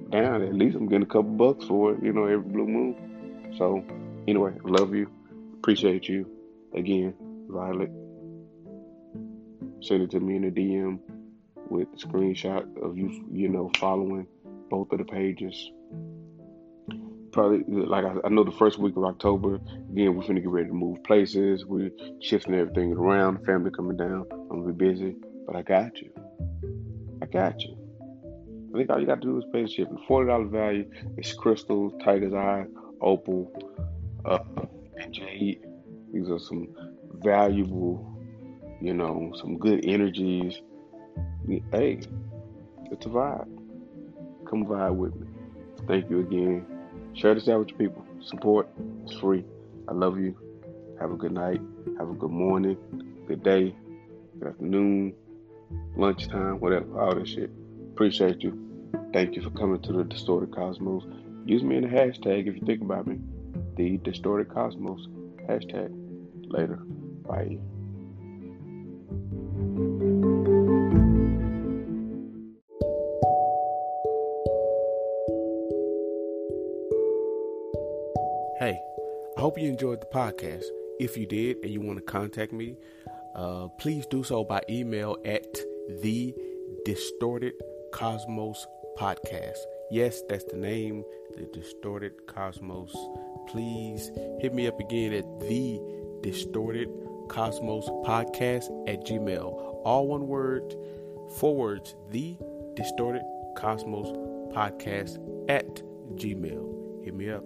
Now 0.09 0.43
at 0.43 0.55
least 0.55 0.77
I'm 0.77 0.88
getting 0.88 1.03
a 1.03 1.07
couple 1.07 1.33
bucks 1.33 1.66
for 1.66 1.93
it, 1.93 2.03
you 2.03 2.12
know, 2.12 2.25
every 2.25 2.38
blue 2.38 2.66
moon. 2.66 3.55
So 3.59 3.85
anyway, 4.27 4.55
love 4.64 4.95
you, 4.95 5.11
appreciate 5.59 6.09
you. 6.09 6.27
Again, 6.75 7.14
Violet. 7.49 7.90
Send 9.83 10.03
it 10.03 10.11
to 10.12 10.21
me 10.21 10.37
in 10.37 10.45
a 10.45 10.51
DM 10.51 10.99
with 11.69 11.88
a 11.95 11.97
screenshot 11.97 12.64
of 12.83 12.99
you, 12.99 13.29
you 13.31 13.49
know, 13.49 13.71
following 13.79 14.27
both 14.70 14.92
of 14.92 14.98
the 14.98 15.04
pages 15.04 15.70
probably 17.33 17.62
like 17.68 18.04
I, 18.04 18.14
I, 18.24 18.28
know 18.28 18.44
the 18.44 18.52
first 18.52 18.78
week 18.78 18.96
of 18.96 19.04
October, 19.04 19.56
again, 19.56 20.14
we're 20.14 20.22
finna 20.22 20.40
get 20.40 20.48
ready 20.48 20.68
to 20.68 20.74
move 20.74 21.02
places. 21.04 21.64
We're 21.64 21.90
shifting 22.20 22.54
everything 22.54 22.92
around. 22.92 23.44
Family 23.44 23.70
coming 23.70 23.96
down. 23.96 24.26
I'm 24.33 24.62
gonna 24.62 24.72
be 24.72 24.88
busy, 24.88 25.16
but 25.46 25.56
I 25.56 25.62
got 25.62 25.98
you. 26.00 26.11
I 27.22 27.26
got 27.26 27.62
you. 27.62 27.76
I 28.72 28.78
think 28.78 28.90
all 28.90 29.00
you 29.00 29.06
got 29.06 29.20
to 29.20 29.26
do 29.26 29.38
is 29.38 29.44
pay 29.52 29.62
the 29.62 29.68
shipping. 29.68 29.98
Forty 30.06 30.28
dollar 30.28 30.46
value. 30.46 30.90
It's 31.16 31.33
crystals, 31.33 31.92
tiger's 32.04 32.35
eye, 32.35 32.64
opal, 33.00 33.52
uh, 34.24 34.38
and 34.98 35.12
jade. 35.12 35.64
These 36.12 36.30
are 36.30 36.38
some 36.38 36.68
valuable, 37.22 38.18
you 38.80 38.94
know, 38.94 39.33
some 39.40 39.59
good 39.59 39.85
energies. 39.85 40.61
Hey, 41.72 42.00
it's 42.90 43.06
a 43.06 43.09
vibe. 43.09 43.60
Come 44.51 44.67
vibe 44.67 44.97
with 44.97 45.15
me. 45.15 45.29
Thank 45.87 46.11
you 46.11 46.21
again. 46.21 46.67
Share 47.15 47.35
this 47.35 47.49
out 47.49 47.61
with 47.61 47.69
your 47.69 47.79
people. 47.79 48.05
Support. 48.21 48.69
It's 49.05 49.15
free. 49.15 49.45
I 49.89 49.93
love 49.93 50.19
you. 50.19 50.37
Have 51.01 51.13
a 51.13 51.17
good 51.17 51.31
night. 51.31 51.61
Have 51.99 52.11
a 52.11 52.15
good 52.15 52.33
morning. 52.33 52.77
Good 53.29 53.45
day. 53.45 53.77
Good 54.41 54.49
afternoon. 54.49 55.15
Lunchtime. 55.97 56.59
Whatever. 56.59 57.01
All 57.01 57.15
this 57.15 57.29
shit. 57.29 57.51
Appreciate 57.93 58.43
you. 58.43 58.91
Thank 59.13 59.37
you 59.37 59.43
for 59.43 59.51
coming 59.51 59.81
to 59.83 59.93
the 59.93 60.03
Distorted 60.03 60.53
Cosmos. 60.53 61.05
Use 61.47 61.63
me 61.63 61.77
in 61.77 61.83
the 61.83 61.89
hashtag 61.89 62.49
if 62.49 62.57
you 62.57 62.67
think 62.67 62.83
about 62.83 63.07
me. 63.07 63.21
The 63.77 63.99
Distorted 63.99 64.53
Cosmos. 64.53 65.07
Hashtag. 65.49 65.91
Later. 66.49 66.81
Bye. 67.25 67.59
Hope 79.51 79.59
you 79.59 79.69
enjoyed 79.69 80.01
the 80.01 80.07
podcast. 80.07 80.63
If 81.01 81.17
you 81.17 81.27
did 81.27 81.57
and 81.65 81.73
you 81.73 81.81
want 81.81 81.99
to 81.99 82.05
contact 82.05 82.53
me, 82.53 82.77
uh, 83.35 83.67
please 83.81 84.07
do 84.07 84.23
so 84.23 84.45
by 84.45 84.63
email 84.71 85.17
at 85.25 85.59
the 86.03 86.33
Distorted 86.85 87.55
Cosmos 87.93 88.65
Podcast. 88.97 89.59
Yes, 89.91 90.23
that's 90.29 90.45
the 90.45 90.57
name, 90.57 91.03
the 91.37 91.47
Distorted 91.53 92.29
Cosmos. 92.29 92.95
Please 93.49 94.13
hit 94.39 94.55
me 94.55 94.69
up 94.69 94.79
again 94.79 95.13
at 95.15 95.25
the 95.41 95.81
Distorted 96.21 96.89
Cosmos 97.29 97.89
Podcast 98.07 98.71
at 98.89 99.05
Gmail. 99.05 99.81
All 99.85 100.07
one 100.07 100.29
word, 100.29 100.77
four 101.39 101.57
words, 101.57 101.97
the 102.13 102.37
Distorted 102.77 103.23
Cosmos 103.57 104.07
Podcast 104.55 105.19
at 105.49 105.83
Gmail. 106.15 107.05
Hit 107.05 107.17
me 107.17 107.31
up. 107.31 107.43